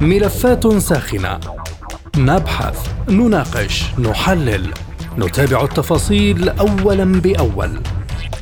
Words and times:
ملفات 0.00 0.76
ساخنة. 0.76 1.40
نبحث 2.16 2.88
نناقش 3.08 3.84
نحلل. 3.98 4.72
نتابع 5.18 5.64
التفاصيل 5.64 6.48
اولا 6.48 7.04
بأول. 7.04 7.80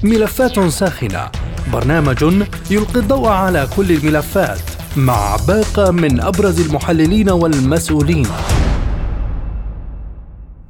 ملفات 0.02 0.60
ساخنة. 0.60 1.30
برنامج 1.72 2.24
يلقي 2.70 3.00
الضوء 3.00 3.28
على 3.28 3.68
كل 3.76 3.92
الملفات. 3.92 4.60
مع 4.96 5.36
باقة 5.48 5.90
من 5.90 6.20
أبرز 6.20 6.60
المحللين 6.60 7.30
والمسؤولين. 7.30 8.26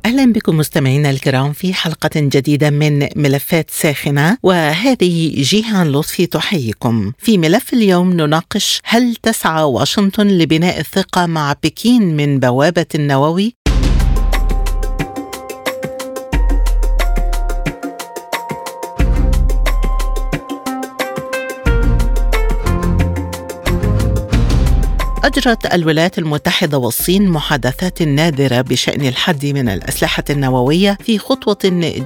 أهلا 0.06 0.32
بكم 0.32 0.56
مستمعينا 0.56 1.10
الكرام 1.10 1.52
في 1.52 1.74
حلقة 1.74 2.10
جديدة 2.14 2.70
من 2.70 3.08
ملفات 3.16 3.70
ساخنة 3.70 4.38
وهذه 4.42 5.42
جيهان 5.42 5.92
لطفي 5.92 6.26
تحييكم. 6.26 7.12
في 7.18 7.38
ملف 7.38 7.72
اليوم 7.72 8.12
نناقش 8.12 8.80
هل 8.84 9.16
تسعى 9.16 9.62
واشنطن 9.62 10.28
لبناء 10.28 10.80
الثقه 10.80 11.26
مع 11.26 11.54
بكين 11.62 12.16
من 12.16 12.40
بوابة 12.40 12.86
النووي؟ 12.94 13.54
أجرت 25.24 25.74
الولايات 25.74 26.18
المتحدة 26.18 26.78
والصين 26.78 27.28
محادثات 27.28 28.02
نادرة 28.02 28.60
بشأن 28.60 29.06
الحد 29.06 29.46
من 29.46 29.68
الأسلحة 29.68 30.24
النووية 30.30 30.98
في 31.04 31.18
خطوة 31.18 31.58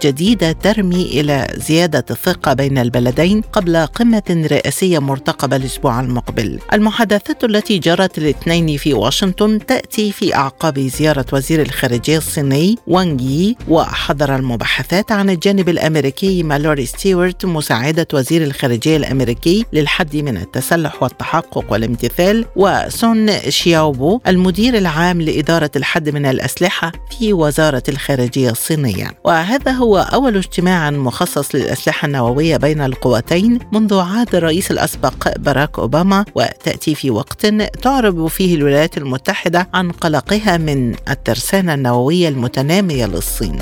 جديدة 0.02 0.52
ترمي 0.52 1.02
إلى 1.02 1.48
زيادة 1.54 2.04
الثقة 2.10 2.52
بين 2.52 2.78
البلدين 2.78 3.40
قبل 3.40 3.76
قمة 3.76 4.46
رئاسية 4.50 4.98
مرتقبة 4.98 5.56
الأسبوع 5.56 6.00
المقبل. 6.00 6.58
المحادثات 6.72 7.44
التي 7.44 7.78
جرت 7.78 8.18
الاثنين 8.18 8.76
في 8.76 8.94
واشنطن 8.94 9.66
تأتي 9.66 10.12
في 10.12 10.34
أعقاب 10.34 10.78
زيارة 10.78 11.26
وزير 11.32 11.62
الخارجية 11.62 12.18
الصيني 12.18 12.76
وانغ 12.86 13.22
يي 13.22 13.56
وحضر 13.68 14.36
المباحثات 14.36 15.12
عن 15.12 15.30
الجانب 15.30 15.68
الأمريكي 15.68 16.42
مالوري 16.42 16.86
ستيوارت 16.86 17.44
مساعدة 17.44 18.06
وزير 18.14 18.42
الخارجية 18.44 18.96
الأمريكي 18.96 19.66
للحد 19.72 20.16
من 20.16 20.36
التسلح 20.36 21.02
والتحقق 21.02 21.72
والامتثال 21.72 22.44
وسون 22.56 23.05
سون 23.06 23.50
شياوبو 23.50 24.20
المدير 24.26 24.78
العام 24.78 25.22
لإدارة 25.22 25.70
الحد 25.76 26.08
من 26.08 26.26
الأسلحة 26.26 26.92
في 27.18 27.32
وزارة 27.32 27.82
الخارجية 27.88 28.50
الصينية. 28.50 29.10
وهذا 29.24 29.70
هو 29.72 29.98
أول 29.98 30.36
اجتماع 30.36 30.90
مخصص 30.90 31.54
للأسلحة 31.54 32.06
النووية 32.06 32.56
بين 32.56 32.80
القوتين 32.80 33.58
منذ 33.72 33.98
عهد 33.98 34.34
الرئيس 34.34 34.70
الأسبق 34.70 35.38
باراك 35.38 35.78
أوباما 35.78 36.24
وتأتي 36.34 36.94
في 36.94 37.10
وقت 37.10 37.46
تعرب 37.82 38.26
فيه 38.26 38.54
الولايات 38.54 38.98
المتحدة 38.98 39.68
عن 39.74 39.90
قلقها 39.90 40.56
من 40.56 40.94
الترسانة 41.10 41.74
النووية 41.74 42.28
المتنامية 42.28 43.06
للصين. 43.06 43.58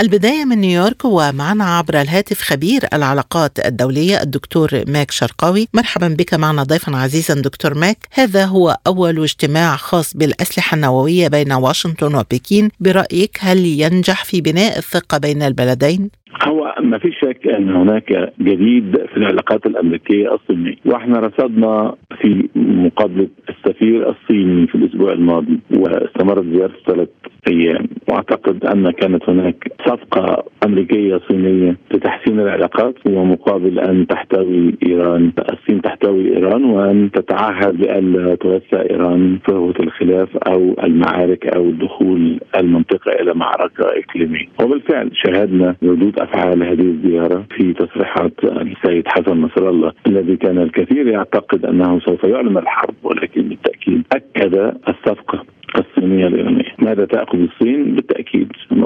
البداية 0.00 0.44
من 0.44 0.58
نيويورك 0.58 1.04
ومعنا 1.04 1.64
عبر 1.64 2.00
الهاتف 2.00 2.42
خبير 2.42 2.88
العلاقات 2.92 3.66
الدولية 3.66 4.22
الدكتور 4.22 4.84
ماك 4.86 5.10
شرقاوي. 5.10 5.68
مرحبا 5.74 6.08
بك 6.08 6.34
معنا 6.34 6.62
ضيفا 6.62 6.96
عزيزا 6.96 7.34
دكتور 7.34 7.74
ماك. 7.74 7.98
هذا 8.12 8.44
هو 8.44 8.78
أول 8.86 9.22
اجتماع 9.22 9.76
خاص 9.76 10.16
بالأسلحة 10.16 10.74
النووية 10.74 11.28
بين 11.28 11.52
واشنطن 11.52 12.14
وبكين. 12.14 12.70
برأيك 12.80 13.38
هل 13.40 13.58
ينجح 13.66 14.24
في 14.24 14.40
بناء 14.40 14.78
الثقة 14.78 15.18
بين 15.18 15.42
البلدين؟ 15.42 16.10
هو 16.48 16.74
ما 16.80 16.98
في 16.98 17.12
شك 17.12 17.46
أن 17.46 17.68
هناك 17.68 18.32
جديد 18.40 18.96
في 18.96 19.16
العلاقات 19.16 19.66
الأمريكية 19.66 20.34
الصينية. 20.34 20.74
وإحنا 20.86 21.18
رصدنا 21.18 21.94
في 22.20 22.48
مقابلة 22.56 23.28
السفير 23.48 24.10
الصيني 24.10 24.66
في 24.66 24.74
الأسبوع 24.74 25.12
الماضي 25.12 25.60
واستمرت 25.70 26.44
زيارته 26.44 26.76
ثلاث 26.86 27.08
أيام. 27.48 27.88
وأعتقد 28.08 28.64
أن 28.64 28.90
كانت 28.90 29.28
هناك 29.28 29.72
صفقة 29.86 30.44
أمريكية 30.66 31.20
صينية 31.28 31.76
لتحسين 31.94 32.40
العلاقات 32.40 32.94
ومقابل 33.06 33.78
أن 33.78 34.06
تحتوي 34.06 34.74
إيران. 34.86 35.32
الصين 35.52 35.82
تحتوي 35.82 36.36
إيران 36.36 36.64
وأن 36.64 37.10
تتعهد 37.10 37.76
بأن 37.76 38.36
توسع 38.40 38.80
إيران 38.90 39.38
فهوه 39.48 39.74
الخلاف 39.80 40.36
أو 40.36 40.76
المعارك 40.84 41.46
أو 41.46 41.70
دخول 41.70 42.40
المنطقة 42.56 43.12
إلى 43.20 43.34
معركة 43.34 43.84
إقليمية. 43.84 44.46
وبالفعل 44.62 45.10
شاهدنا 45.14 45.76
ردود 45.82 46.19
أفعال 46.22 46.62
هذه 46.62 46.80
الزيارة 46.80 47.44
في 47.56 47.72
تصريحات 47.72 48.32
السيد 48.44 49.08
حسن 49.08 49.40
نصر 49.40 49.68
الله 49.68 49.92
الذي 50.06 50.36
كان 50.36 50.58
الكثير 50.58 51.06
يعتقد 51.06 51.64
أنه 51.64 52.00
سوف 52.00 52.24
يعلن 52.24 52.58
الحرب 52.58 52.94
ولكن 53.02 53.42
بالتأكيد 53.48 54.02
أكد 54.12 54.54
الصفقة 54.88 55.44
الصينية 55.78 56.26
الإيرانية، 56.26 56.74
ماذا 56.78 57.04
تأخذ 57.04 57.38
الصين؟ 57.38 57.94
بالتأكيد 57.94 58.52
موضوع 58.70 58.79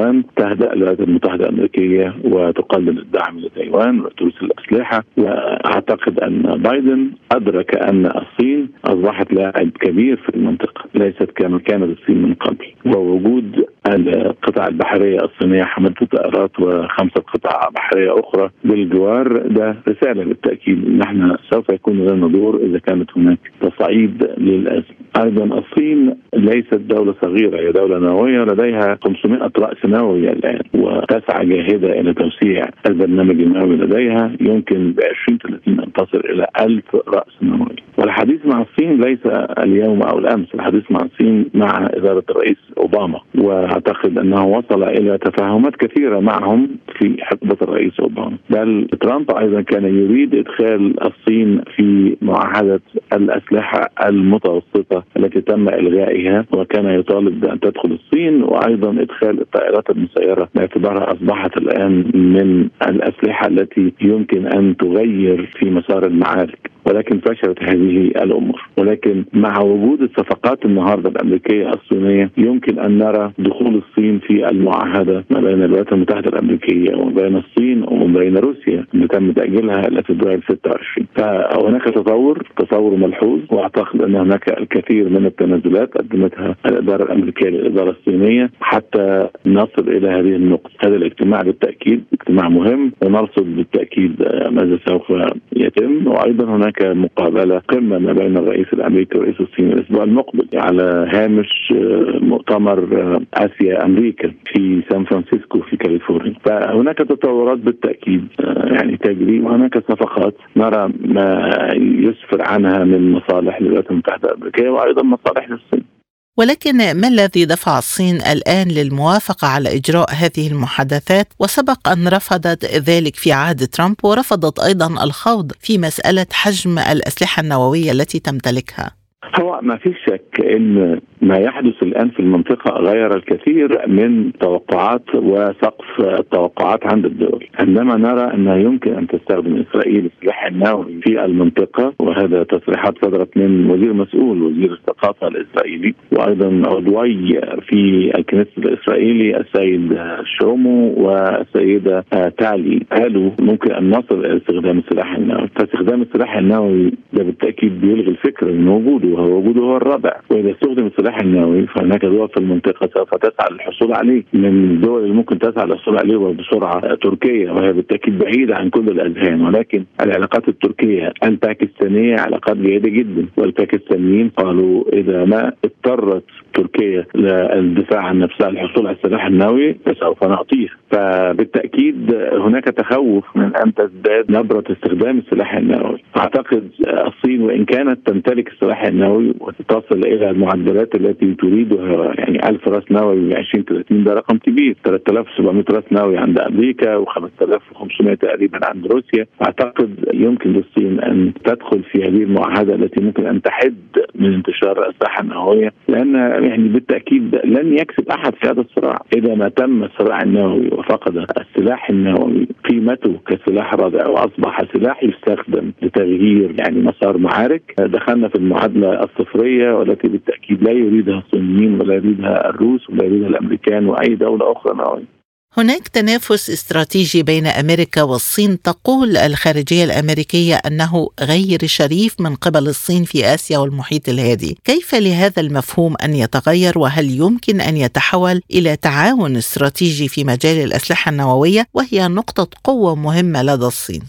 تايوان 0.00 0.22
تهدأ 0.36 0.72
الولايات 0.72 1.00
المتحدة 1.00 1.44
الأمريكية 1.44 2.14
وتقلل 2.24 2.98
الدعم 2.98 3.38
لتايوان 3.38 4.00
وترسل 4.00 4.46
الأسلحة 4.46 5.04
وأعتقد 5.18 6.20
أن 6.20 6.42
بايدن 6.42 7.10
أدرك 7.32 7.76
أن 7.76 8.06
الصين 8.06 8.68
أصبحت 8.84 9.32
لاعب 9.32 9.70
كبير 9.80 10.16
في 10.16 10.36
المنطقة، 10.36 10.84
ليست 10.94 11.30
كما 11.36 11.58
كانت 11.58 11.98
الصين 11.98 12.22
من 12.22 12.34
قبل، 12.34 12.66
ووجود 12.96 13.64
القطع 13.88 14.66
البحرية 14.66 15.18
الصينية 15.24 15.64
حملة 15.64 15.94
طائرات 16.12 16.60
وخمسة 16.60 17.20
قطع 17.34 17.68
بحرية 17.74 18.14
أخرى 18.20 18.50
بالجوار 18.64 19.46
ده 19.46 19.76
رسالة 19.88 20.24
بالتأكيد 20.24 20.90
نحن 20.90 21.36
سوف 21.50 21.68
يكون 21.70 22.06
لنا 22.06 22.28
دور 22.28 22.56
إذا 22.56 22.78
كانت 22.78 23.10
هناك 23.16 23.38
تصعيد 23.60 24.28
للأزمة. 24.38 25.00
أيضا 25.24 25.44
الصين 25.58 26.16
ليست 26.34 26.74
دولة 26.74 27.14
صغيرة 27.22 27.60
هي 27.60 27.72
دولة 27.72 27.98
نووية 27.98 28.44
لديها 28.44 28.98
500 29.04 29.50
رأس 29.58 29.76
نووي 29.90 30.32
الان 30.32 30.60
وتسعى 30.74 31.46
جاهدة 31.46 32.00
إلى 32.00 32.14
توسيع 32.14 32.64
البرنامج 32.86 33.40
النووي 33.40 33.76
لديها 33.76 34.32
يمكن 34.40 34.92
ب 34.92 35.00
20 35.24 35.38
30 35.38 35.80
أن 35.80 35.92
تصل 35.92 36.20
إلى 36.30 36.46
1000 36.60 36.84
رأس 37.08 37.42
نووي. 37.42 37.76
والحديث 37.98 38.46
مع 38.46 38.62
الصين 38.62 39.00
ليس 39.00 39.26
اليوم 39.58 40.02
أو 40.02 40.18
الأمس 40.18 40.54
الحديث 40.54 40.82
مع 40.90 41.00
الصين 41.00 41.50
مع 41.54 41.88
إدارة 41.94 42.24
الرئيس 42.30 42.56
أوباما. 42.78 43.20
وأعتقد 43.38 44.18
أنه 44.18 44.46
وصل 44.46 44.82
إلى 44.82 45.18
تفاهمات 45.18 45.76
كثيرة 45.76 46.20
معهم 46.20 46.68
في 46.98 47.16
حقبه 47.20 47.56
الرئيس 47.62 48.00
أوباما. 48.00 48.36
بل 48.50 48.88
ترامب 49.00 49.30
أيضا 49.30 49.60
كان 49.60 49.84
يريد 49.84 50.34
إدخال 50.34 50.94
الصين 51.02 51.60
في 51.76 52.16
معاهدة 52.22 52.80
الأسلحة 53.12 53.80
المتوسطة 54.06 55.04
التي 55.16 55.40
تم 55.40 55.68
إلغائها 55.68 56.44
وكان 56.52 56.86
يطالب 56.86 57.40
بأن 57.40 57.60
تدخل 57.60 57.90
الصين 57.92 58.42
وأيضا 58.42 58.90
إدخال 58.90 59.40
الطائرات 59.40 59.79
المسيره 59.90 60.48
باعتبارها 60.54 61.12
أصبحت 61.12 61.56
الآن 61.56 62.04
من 62.14 62.68
الأسلحة 62.88 63.46
التي 63.46 63.92
يمكن 64.00 64.46
أن 64.46 64.76
تغير 64.76 65.50
في 65.58 65.70
مسار 65.70 66.06
المعارك. 66.06 66.70
ولكن 66.86 67.18
فشلت 67.18 67.62
هذه 67.62 68.06
الأمور. 68.06 68.68
ولكن 68.78 69.24
مع 69.32 69.60
وجود 69.60 70.02
الصفقات 70.02 70.64
النهارده 70.64 71.10
الأمريكية 71.10 71.70
الصينية 71.70 72.30
يمكن 72.36 72.78
أن 72.78 72.98
نرى 72.98 73.32
دخول 73.38 73.82
الصين 73.82 74.18
في 74.18 74.48
المعاهدة 74.50 75.24
ما 75.30 75.40
بين 75.40 75.62
الولايات 75.62 75.92
المتحدة 75.92 76.28
الأمريكية 76.28 76.94
وما 76.94 77.10
بين 77.22 77.36
الصين 77.36 77.82
وما 77.88 78.18
بين 78.18 78.36
روسيا 78.36 78.86
اللي 78.94 79.08
تم 79.08 79.32
تأجيلها 79.32 79.88
إلى 79.88 80.02
فبراير 80.02 80.40
26 80.40 81.06
فهناك 81.16 81.84
تطور 81.84 82.42
تطور 82.58 82.96
ملحوظ 82.96 83.40
وأعتقد 83.50 84.02
أن 84.02 84.16
هناك 84.16 84.60
الكثير 84.60 85.08
من 85.08 85.26
التنازلات 85.26 85.94
قدمتها 85.98 86.56
الإدارة 86.66 87.02
الأمريكية 87.02 87.48
للإدارة 87.48 87.90
الصينية 87.90 88.50
حتى 88.60 89.28
نصل 89.46 89.88
إلى 89.88 90.08
هذه 90.08 90.36
النقطة. 90.36 90.70
هذا 90.84 90.96
الاجتماع 90.96 91.42
بالتأكيد 91.42 92.04
اجتماع 92.12 92.48
مهم 92.48 92.92
ونرصد 93.04 93.56
بالتأكيد 93.56 94.22
ماذا 94.50 94.78
سوف 94.88 95.12
يتم. 95.56 96.06
وأيضا 96.06 96.44
هناك 96.56 96.69
هناك 96.70 96.96
مقابلة 96.96 97.58
قمة 97.58 97.98
ما 97.98 98.12
بين 98.12 98.36
الرئيس 98.36 98.66
الأمريكي 98.72 99.18
والرئيس 99.18 99.40
الصيني 99.40 99.72
الأسبوع 99.72 100.04
المقبل 100.04 100.48
على 100.54 101.08
هامش 101.12 101.72
آه، 101.76 102.18
مؤتمر 102.20 102.78
آه، 102.78 103.20
آسيا 103.34 103.84
أمريكا 103.84 104.32
في 104.46 104.82
سان 104.90 105.04
فرانسيسكو 105.04 105.60
في 105.60 105.76
كاليفورنيا. 105.76 106.34
فهناك 106.44 106.98
تطورات 106.98 107.58
بالتأكيد 107.58 108.28
آه، 108.40 108.66
يعني 108.72 108.96
تجري 108.96 109.40
وهناك 109.40 109.78
صفقات 109.78 110.34
نرى 110.56 110.92
ما 111.04 111.50
يسفر 111.74 112.42
عنها 112.42 112.84
من 112.84 113.12
مصالح 113.12 113.62
للولايات 113.62 113.90
المتحدة 113.90 114.28
الأمريكية 114.28 114.70
وأيضا 114.70 115.02
مصالح 115.02 115.50
للصين. 115.50 115.89
ولكن 116.36 116.94
ما 116.94 117.08
الذي 117.08 117.44
دفع 117.44 117.78
الصين 117.78 118.22
الآن 118.22 118.68
للموافقة 118.68 119.48
على 119.48 119.76
إجراء 119.76 120.14
هذه 120.14 120.48
المحادثات؟ 120.48 121.32
وسبق 121.38 121.88
أن 121.88 122.08
رفضت 122.08 122.64
ذلك 122.64 123.16
في 123.16 123.32
عهد 123.32 123.68
ترامب 123.68 123.96
ورفضت 124.02 124.58
أيضا 124.58 125.04
الخوض 125.04 125.52
في 125.60 125.78
مسألة 125.78 126.26
حجم 126.32 126.78
الأسلحة 126.78 127.40
النووية 127.40 127.92
التي 127.92 128.18
تمتلكها. 128.18 128.99
هو 129.40 129.60
ما 129.62 129.76
فيش 129.76 129.96
شك 130.06 130.44
إن 130.44 131.00
ما 131.22 131.36
يحدث 131.36 131.82
الآن 131.82 132.08
في 132.10 132.20
المنطقة 132.20 132.80
غير 132.80 133.16
الكثير 133.16 133.88
من 133.88 134.32
توقعات 134.32 135.14
وسقف 135.14 136.00
التوقعات 136.00 136.92
عند 136.92 137.04
الدول، 137.04 137.46
عندما 137.58 137.96
نرى 137.96 138.34
انه 138.34 138.56
يمكن 138.56 138.94
أن 138.94 139.06
تستخدم 139.06 139.64
إسرائيل 139.70 140.10
السلاح 140.16 140.46
النووي 140.46 141.00
في 141.02 141.24
المنطقة 141.24 141.92
وهذا 141.98 142.42
تصريحات 142.42 142.94
صدرت 143.04 143.36
من 143.36 143.70
وزير 143.70 143.92
مسؤول 143.92 144.42
وزير 144.42 144.72
الثقافة 144.72 145.28
الإسرائيلي 145.28 145.94
وأيضا 146.12 146.62
عضوي 146.66 147.40
في 147.68 148.12
الكنيست 148.18 148.58
الإسرائيلي 148.58 149.36
السيد 149.40 149.98
شومو 150.40 150.94
والسيده 150.96 152.04
تالي 152.38 152.82
قالوا 152.92 153.30
ممكن 153.40 153.72
أن 153.72 153.90
نصل 153.90 154.24
إلى 154.24 154.36
استخدام 154.36 154.78
السلاح 154.78 155.16
النووي، 155.16 155.48
فاستخدام 155.56 156.02
السلاح 156.02 156.36
النووي 156.36 156.92
ده 157.12 157.24
بالتأكيد 157.24 157.80
بيلغي 157.80 158.10
الفكر 158.10 158.48
وجوده 158.80 159.19
وهو 159.20 159.38
وجوده 159.38 159.60
هو 159.60 159.76
الرابع، 159.76 160.16
وإذا 160.30 160.50
استخدم 160.50 160.86
السلاح 160.86 161.18
النووي 161.18 161.66
فهناك 161.66 162.04
دول 162.04 162.28
في 162.28 162.36
المنطقة 162.36 162.88
سوف 162.96 163.14
تسعى 163.14 163.48
للحصول 163.52 163.92
عليه، 163.92 164.22
من 164.32 164.46
الدول 164.46 165.02
اللي 165.02 165.14
ممكن 165.14 165.38
تسعى 165.38 165.66
للحصول 165.66 165.98
عليه 165.98 166.16
وبسرعه 166.16 166.94
تركيا 166.94 167.52
وهي 167.52 167.72
بالتأكيد 167.72 168.18
بعيدة 168.18 168.56
عن 168.56 168.70
كل 168.70 168.88
الاذهان 168.88 169.42
ولكن 169.42 169.84
العلاقات 170.00 170.48
التركية 170.48 171.12
الباكستانية 171.24 172.16
علاقات 172.16 172.56
جيدة 172.56 172.88
جدا. 172.90 173.26
والباكستانيين 173.36 174.28
قالوا 174.28 174.84
إذا 174.92 175.24
ما 175.24 175.52
اضطرت 175.64 176.24
تركيا 176.54 177.06
للدفاع 177.14 178.00
عن 178.00 178.18
نفسها 178.18 178.50
للحصول 178.50 178.86
على 178.86 178.96
السلاح 178.96 179.26
النووي 179.26 179.76
فسوف 179.86 180.24
نعطيه. 180.24 180.68
فبالتأكيد 180.90 182.14
هناك 182.32 182.64
تخوف 182.64 183.24
من 183.36 183.56
أن 183.56 183.74
تزداد 183.74 184.30
نبرة 184.32 184.64
استخدام 184.70 185.18
السلاح 185.18 185.54
النووي. 185.56 186.02
أعتقد 186.16 186.70
الصين 187.06 187.42
وإن 187.42 187.64
كانت 187.64 188.06
تمتلك 188.06 188.48
السلاح 188.52 188.84
النووي 188.84 189.34
وتصل 189.40 189.98
إلى 190.04 190.30
المعدلات 190.30 190.94
التي 190.94 191.34
تريدها 191.34 192.14
يعني 192.18 192.48
1000 192.48 192.68
راس 192.68 192.92
نووي 192.92 193.28
ب 193.28 193.32
20 193.36 193.64
30 193.64 194.04
ده 194.04 194.14
رقم 194.14 194.38
كبير. 194.38 194.76
3700 194.84 195.64
راس 195.74 195.84
نووي 195.92 196.18
عند 196.18 196.38
أمريكا 196.38 197.04
و5500 197.04 198.16
تقريبا 198.20 198.60
عند 198.62 198.86
روسيا. 198.86 199.26
أعتقد 199.42 199.94
يمكن 200.14 200.52
للصين 200.52 201.00
أن 201.00 201.32
تدخل 201.44 201.82
في 201.82 202.02
هذه 202.02 202.22
المعاهدة 202.22 202.74
التي 202.74 203.04
ممكن 203.04 203.26
أن 203.26 203.42
تحد 203.42 203.74
من 204.14 204.34
انتشار 204.34 204.78
الاسلحه 204.78 205.22
النوويه 205.22 205.72
لأن 205.88 206.16
يعني 206.40 206.68
بالتأكيد 206.68 207.34
لن 207.44 207.72
يكسب 207.72 208.08
أحد 208.08 208.34
في 208.34 208.48
هذا 208.48 208.60
الصراع. 208.60 208.98
إذا 209.16 209.34
ما 209.34 209.48
تم 209.48 209.84
الصراع 209.84 210.22
النووي 210.22 210.68
وفقد 210.68 211.26
السلاح 211.40 211.90
النووي 211.90 212.48
قيمته 212.70 213.14
كسلاح 213.26 213.74
رادع 213.74 214.08
وأصبح 214.08 214.62
سلاح 214.72 215.04
يستخدم 215.04 215.72
لتغيير 215.82 216.54
يعني 216.58 216.80
مسار 216.80 217.18
معارك 217.18 217.74
دخلنا 217.78 218.28
في 218.28 218.34
المعادلة 218.34 219.02
الصفرية 219.04 219.72
والتي 219.72 220.08
بالتأكيد 220.08 220.62
لا 220.62 220.72
يريدها 220.72 221.18
الصينيين 221.18 221.80
ولا 221.80 221.94
يريدها 221.94 222.48
الروس 222.50 222.90
ولا 222.90 223.04
يريدها 223.04 223.28
الأمريكان 223.28 223.86
وأي 223.86 224.14
دولة 224.14 224.52
أخرى 224.52 224.76
نوويه 224.76 225.19
هناك 225.56 225.88
تنافس 225.88 226.50
استراتيجي 226.50 227.22
بين 227.22 227.46
أمريكا 227.46 228.02
والصين 228.02 228.62
تقول 228.62 229.16
الخارجية 229.16 229.84
الأمريكية 229.84 230.54
أنه 230.54 231.08
غير 231.20 231.66
شريف 231.66 232.20
من 232.20 232.34
قبل 232.34 232.68
الصين 232.68 233.04
في 233.04 233.34
آسيا 233.34 233.58
والمحيط 233.58 234.08
الهادي، 234.08 234.58
كيف 234.64 234.94
لهذا 234.94 235.40
المفهوم 235.40 235.94
أن 236.02 236.14
يتغير؟ 236.14 236.78
وهل 236.78 237.10
يمكن 237.10 237.60
أن 237.60 237.76
يتحول 237.76 238.40
إلى 238.50 238.76
تعاون 238.76 239.36
استراتيجي 239.36 240.08
في 240.08 240.24
مجال 240.24 240.64
الأسلحة 240.64 241.10
النووية؟ 241.10 241.66
وهي 241.74 242.08
نقطة 242.08 242.48
قوة 242.64 242.94
مهمة 242.94 243.42
لدى 243.42 243.66
الصين؟ 243.66 244.02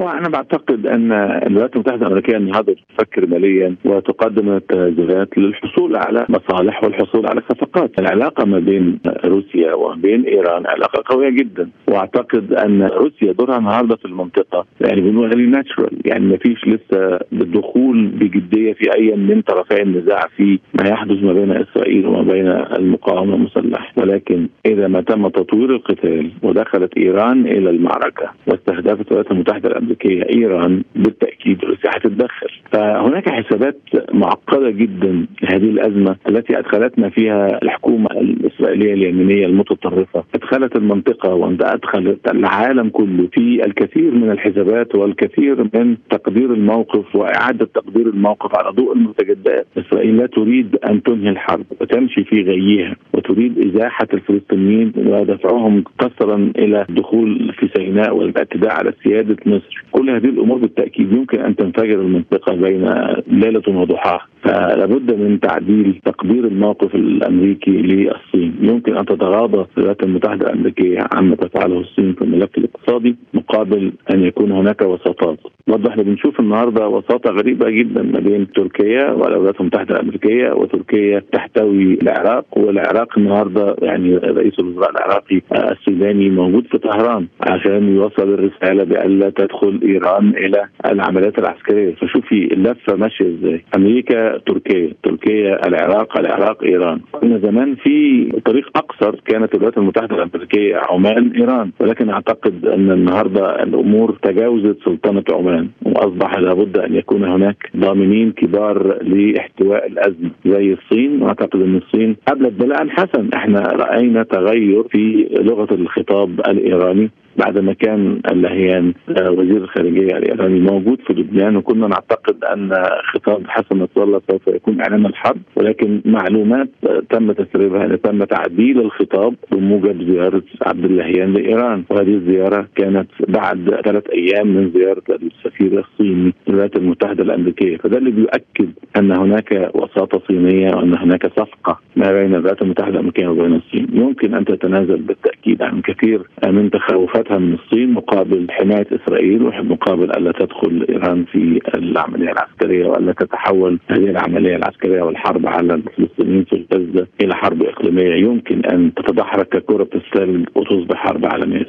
هو 0.00 0.08
أنا 0.08 0.28
بعتقد 0.28 0.86
أن 0.86 1.12
الولايات 1.12 1.74
المتحدة 1.74 2.06
الأمريكية 2.06 2.36
النهارده 2.36 2.74
تفكر 2.98 3.26
ماليا 3.26 3.74
وتقدم 3.84 4.48
التنازلات 4.56 5.38
للحصول 5.38 5.96
على 5.96 6.26
مصالح 6.28 6.84
والحصول 6.84 7.26
على 7.26 7.42
صفقات، 7.48 7.98
العلاقة 7.98 8.44
ما 8.44 8.58
بين 8.58 8.98
روسيا 9.24 9.74
وبين 9.74 10.24
إيران 10.24 10.66
علاقة 10.66 11.02
قوية 11.06 11.30
جدا، 11.30 11.68
وأعتقد 11.88 12.52
أن 12.52 12.82
روسيا 12.82 13.32
دورها 13.32 13.58
النهارده 13.58 13.96
في 13.96 14.04
المنطقة 14.04 14.66
يعني 14.80 15.00
بنقول 15.00 15.30
عليه 15.30 15.46
ناتشرال، 15.46 15.98
يعني 16.04 16.26
ما 16.26 16.36
فيش 16.36 16.68
لسه 16.68 17.18
بالدخول 17.32 18.06
بجدية 18.06 18.72
في 18.72 18.94
أي 18.96 19.16
من 19.16 19.42
طرفي 19.42 19.82
النزاع 19.82 20.20
في 20.36 20.58
ما 20.82 20.88
يحدث 20.88 21.22
ما 21.22 21.32
بين 21.32 21.50
إسرائيل 21.50 22.06
وما 22.06 22.22
بين 22.22 22.46
المقاومة 22.48 23.34
المسلحة، 23.34 23.92
ولكن 23.96 24.48
إذا 24.66 24.88
ما 24.88 25.00
تم 25.00 25.28
تطوير 25.28 25.70
القتال 25.70 26.30
ودخلت 26.42 26.96
إيران 26.96 27.46
إلى 27.46 27.70
المعركة 27.70 28.30
واستهدفت 28.46 29.06
الولايات 29.06 29.30
المتحدة 29.30 29.68
الأمريكية 29.82 30.22
إيران 30.38 30.82
بالتأكيد 30.96 31.64
روسيا 31.64 31.90
هتتدخل 31.96 32.51
فهناك 32.72 33.28
حسابات 33.28 33.78
معقدة 34.12 34.70
جدا 34.70 35.26
لهذه 35.42 35.70
الأزمة 35.70 36.16
التي 36.28 36.58
أدخلتنا 36.58 37.08
فيها 37.08 37.62
الحكومة 37.62 38.10
الإسرائيلية 38.10 38.94
اليمينية 38.94 39.46
المتطرفة. 39.46 40.24
أدخلت 40.34 40.76
المنطقة 40.76 41.34
وادخلت 41.34 42.28
العالم 42.30 42.88
كله. 42.88 43.28
في 43.32 43.66
الكثير 43.66 44.10
من 44.14 44.30
الحسابات 44.30 44.94
والكثير 44.94 45.68
من 45.74 45.96
تقدير 46.10 46.52
الموقف 46.54 47.16
وإعادة 47.16 47.64
تقدير 47.74 48.06
الموقف 48.06 48.56
على 48.58 48.70
ضوء 48.76 48.92
المستجدات 48.92 49.66
إسرائيل 49.78 50.16
لا 50.16 50.26
تريد 50.26 50.76
أن 50.76 51.02
تنهي 51.02 51.28
الحرب 51.30 51.64
وتمشي 51.80 52.24
في 52.24 52.42
غيها 52.42 52.96
وتريد 53.14 53.66
إزاحة 53.66 54.08
الفلسطينيين 54.14 54.92
ودفعهم 54.96 55.84
قسرا 55.98 56.52
إلى 56.58 56.86
الدخول 56.88 57.52
في 57.58 57.68
سيناء 57.76 58.16
والاعتداء 58.16 58.72
على 58.72 58.92
سيادة 59.04 59.36
مصر. 59.46 59.84
كل 59.92 60.10
هذه 60.10 60.24
الأمور 60.24 60.58
بالتأكيد 60.58 61.12
يمكن 61.12 61.40
أن 61.40 61.56
تنفجر 61.56 62.00
المنطقة. 62.00 62.54
بين 62.62 62.94
ليلة 63.26 63.62
وضحاها. 63.68 64.31
فلابد 64.44 65.14
من 65.14 65.40
تعديل 65.40 66.00
تقدير 66.04 66.44
الموقف 66.44 66.94
الأمريكي 66.94 67.70
للصين. 67.70 68.54
يمكن 68.60 68.96
أن 68.96 69.04
تتغاضى 69.06 69.66
الولايات 69.78 70.02
المتحدة 70.02 70.46
الأمريكية 70.46 70.98
عما 71.14 71.36
تفعله 71.36 71.80
الصين 71.80 72.12
في 72.12 72.22
الملف 72.22 72.58
الاقتصادي 72.58 73.16
مقابل 73.34 73.92
أن 74.14 74.22
يكون 74.22 74.52
هناك 74.52 74.82
وساطات. 74.82 75.38
برضه 75.66 75.90
إحنا 75.90 76.02
بنشوف 76.02 76.40
النهارده 76.40 76.88
وساطة 76.88 77.30
غريبة 77.30 77.70
جدا 77.70 78.02
ما 78.02 78.20
بين 78.20 78.52
تركيا 78.52 79.10
والولايات 79.10 79.60
المتحدة 79.60 79.94
الأمريكية 79.94 80.52
وتركيا 80.52 81.22
تحتوي 81.32 81.98
العراق 82.02 82.44
والعراق 82.58 83.18
النهارده 83.18 83.76
يعني 83.82 84.16
رئيس 84.16 84.58
الوزراء 84.58 84.90
العراقي 84.90 85.40
السوداني 85.72 86.30
موجود 86.30 86.66
في 86.66 86.78
طهران 86.78 87.26
عشان 87.40 87.96
يوصل 87.96 88.34
الرسالة 88.34 88.84
بألا 88.84 89.30
تدخل 89.30 89.80
إيران 89.84 90.28
إلى 90.28 90.68
العمليات 90.86 91.38
العسكرية. 91.38 91.94
فشوفي 91.94 92.52
اللفة 92.52 92.96
ماشية 92.96 93.24
إزاي. 93.24 93.64
أمريكا 93.76 94.31
تركيا 94.46 94.92
تركيا 95.02 95.68
العراق 95.68 96.18
العراق 96.18 96.64
إيران. 96.64 97.00
كنا 97.12 97.38
زمان 97.38 97.74
في 97.74 98.28
طريق 98.44 98.68
أقصر 98.76 99.20
كانت 99.26 99.54
الولايات 99.54 99.78
المتحدة 99.78 100.16
الأمريكية 100.16 100.76
عمان 100.90 101.32
إيران. 101.32 101.70
ولكن 101.80 102.10
أعتقد 102.10 102.66
أن 102.66 102.90
النهارده 102.90 103.62
الأمور 103.62 104.18
تجاوزت 104.22 104.76
سلطنة 104.84 105.24
عمان 105.32 105.68
وأصبح 105.82 106.38
لابد 106.38 106.78
أن 106.78 106.94
يكون 106.94 107.24
هناك 107.24 107.70
ضامنين 107.76 108.32
كبار 108.32 109.02
لاحتواء 109.02 109.86
الأزمة 109.86 110.30
زي 110.46 110.72
الصين. 110.72 111.22
وأعتقد 111.22 111.62
أن 111.62 111.76
الصين 111.76 112.16
ابلت 112.28 112.52
بلاء 112.52 112.88
حسن 112.88 113.28
إحنا 113.34 113.60
رأينا 113.60 114.22
تغير 114.22 114.82
في 114.82 115.28
لغة 115.40 115.74
الخطاب 115.74 116.40
الإيراني. 116.40 117.10
بعد 117.36 117.58
ما 117.58 117.72
كان 117.72 118.20
اللهيان 118.32 118.94
وزير 119.08 119.56
الخارجية 119.56 120.16
الإيراني 120.16 120.60
موجود 120.60 120.98
في 121.06 121.12
لبنان 121.12 121.56
وكنا 121.56 121.86
نعتقد 121.86 122.44
أن 122.44 122.72
خطاب 123.12 123.42
حسن 123.48 123.76
نصر 123.76 124.02
الله 124.02 124.20
سوف 124.30 124.46
يكون 124.46 124.80
إعلان 124.80 125.06
الحرب 125.06 125.38
ولكن 125.56 126.00
معلومات 126.04 126.68
تم 127.10 127.32
تسريبها 127.32 127.84
ان 127.84 128.00
تم 128.02 128.24
تعديل 128.24 128.80
الخطاب 128.80 129.34
بموجب 129.52 130.02
زيارة 130.12 130.42
عبد 130.62 130.84
اللهيان 130.84 131.32
لإيران. 131.32 131.84
وهذه 131.90 132.14
الزيارة 132.14 132.68
كانت 132.76 133.08
بعد 133.28 133.80
ثلاث 133.84 134.04
أيام 134.10 134.46
من 134.46 134.70
زيارة 134.70 135.02
السفير 135.10 135.78
الصيني 135.78 136.34
للولايات 136.48 136.76
المتحدة 136.76 137.22
الأمريكية. 137.22 137.76
فده 137.76 137.98
اللي 137.98 138.10
بيؤكد 138.10 138.70
أن 138.96 139.12
هناك 139.18 139.70
وساطة 139.74 140.22
صينية 140.28 140.74
وأن 140.76 140.98
هناك 140.98 141.26
صفقة 141.26 141.78
ما 141.96 142.12
بين 142.12 142.34
الولايات 142.34 142.62
المتحدة 142.62 142.94
الأمريكية 142.94 143.26
وبين 143.28 143.54
الصين. 143.54 143.86
يمكن 143.92 144.34
أن 144.34 144.44
تتنازل 144.44 144.96
بالتأكيد 144.96 145.62
عن 145.62 145.80
كثير 145.80 146.22
من 146.46 146.70
تخوفات 146.70 147.21
استفادتها 147.22 147.38
من 147.38 147.54
الصين 147.54 147.92
مقابل 147.92 148.46
حماية 148.50 148.86
إسرائيل 148.92 149.42
ومقابل 149.42 150.10
ألا 150.10 150.32
تدخل 150.32 150.86
إيران 150.88 151.24
في 151.24 151.60
العملية 151.74 152.32
العسكرية 152.32 152.86
وألا 152.86 153.12
تتحول 153.12 153.78
هذه 153.88 154.10
العملية 154.10 154.56
العسكرية 154.56 155.02
والحرب 155.02 155.46
على 155.46 155.74
الفلسطينيين 155.74 156.44
في 156.44 156.66
غزة 156.74 157.06
إلى 157.22 157.34
حرب 157.34 157.62
إقليمية 157.62 158.14
يمكن 158.14 158.64
أن 158.64 158.94
تتدحرج 158.94 159.44
ككره 159.44 159.88
الثلج 159.94 160.46
وتصبح 160.54 160.96
حرب 160.96 161.26
عالمية. 161.26 161.66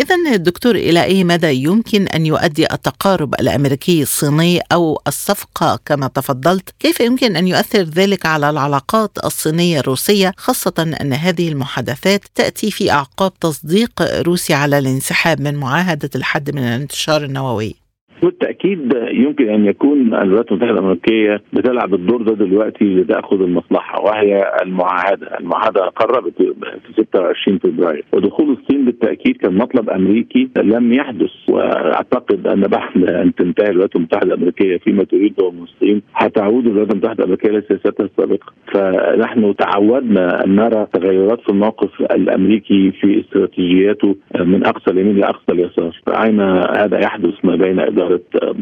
إذا 0.00 0.14
الدكتور 0.34 0.74
إلى 0.74 1.04
أي 1.04 1.24
مدى 1.24 1.64
يمكن 1.64 2.08
أن 2.08 2.26
يؤدي 2.26 2.72
التقارب 2.72 3.34
الأمريكي 3.34 4.02
الصيني 4.02 4.60
أو 4.72 5.00
الصفقة 5.06 5.78
كما 5.84 6.08
تفضلت؟ 6.08 6.70
كيف 6.80 7.00
يمكن 7.00 7.36
أن 7.36 7.48
يؤثر 7.48 7.82
ذلك 7.82 8.26
على 8.26 8.50
العلاقات 8.50 9.10
الصينية 9.24 9.80
الروسية 9.80 10.32
خاصة 10.36 10.94
أن 11.00 11.12
هذه 11.12 11.48
المحادثات 11.48 12.24
تأتي 12.34 12.70
في 12.70 12.90
أعقاب 12.90 13.38
تصديق 13.38 13.90
روسيا 14.02 14.56
على 14.56 14.78
الانسحاب 14.78 15.40
من 15.40 15.54
معاهدة 15.54 16.10
الحد 16.14 16.50
من 16.50 16.62
الانتشار 16.62 17.24
النووي؟ 17.24 17.83
بالتأكيد 18.24 18.92
يمكن 19.10 19.48
أن 19.48 19.66
يكون 19.66 20.14
الولايات 20.14 20.52
المتحدة 20.52 20.72
الأمريكية 20.72 21.40
بتلعب 21.52 21.94
الدور 21.94 22.22
ده 22.22 22.34
دلوقتي 22.34 22.84
لتأخذ 22.84 23.40
المصلحة 23.42 24.00
وهي 24.02 24.50
المعاهدة، 24.62 25.38
المعاهدة 25.40 25.80
قربت 25.80 26.34
في 26.38 26.92
26 27.02 27.58
فبراير. 27.58 28.04
ودخول 28.12 28.50
الصين 28.60 28.84
بالتأكيد 28.84 29.36
كان 29.36 29.54
مطلب 29.54 29.90
أمريكي 29.90 30.48
لم 30.56 30.92
يحدث 30.92 31.30
وأعتقد 31.48 32.46
أن 32.46 32.60
بعد 32.60 33.04
أن 33.08 33.34
تنتهي 33.34 33.66
الولايات 33.70 33.96
المتحدة 33.96 34.26
الأمريكية 34.34 34.76
فيما 34.76 35.04
تريده 35.04 35.50
من 35.50 35.62
الصين. 35.62 36.02
حتعود 36.14 36.66
الولايات 36.66 36.90
المتحدة 36.92 37.18
الأمريكية 37.24 37.50
لسياستها 37.50 38.06
السابقة. 38.06 38.52
فنحن 38.72 39.54
تعودنا 39.56 40.44
أن 40.44 40.56
نرى 40.56 40.86
تغيرات 40.92 41.40
في 41.40 41.48
الموقف 41.48 42.00
الأمريكي 42.00 42.90
في 42.90 43.20
استراتيجياته 43.20 44.16
من 44.40 44.66
أقصى 44.66 44.90
اليمين 44.90 45.16
لاقصى 45.16 45.52
اليسار. 45.52 46.00
رأينا 46.08 46.60
هذا 46.84 46.98
يحدث 46.98 47.34
ما 47.44 47.56
بين 47.56 47.80
إدارة 47.80 48.13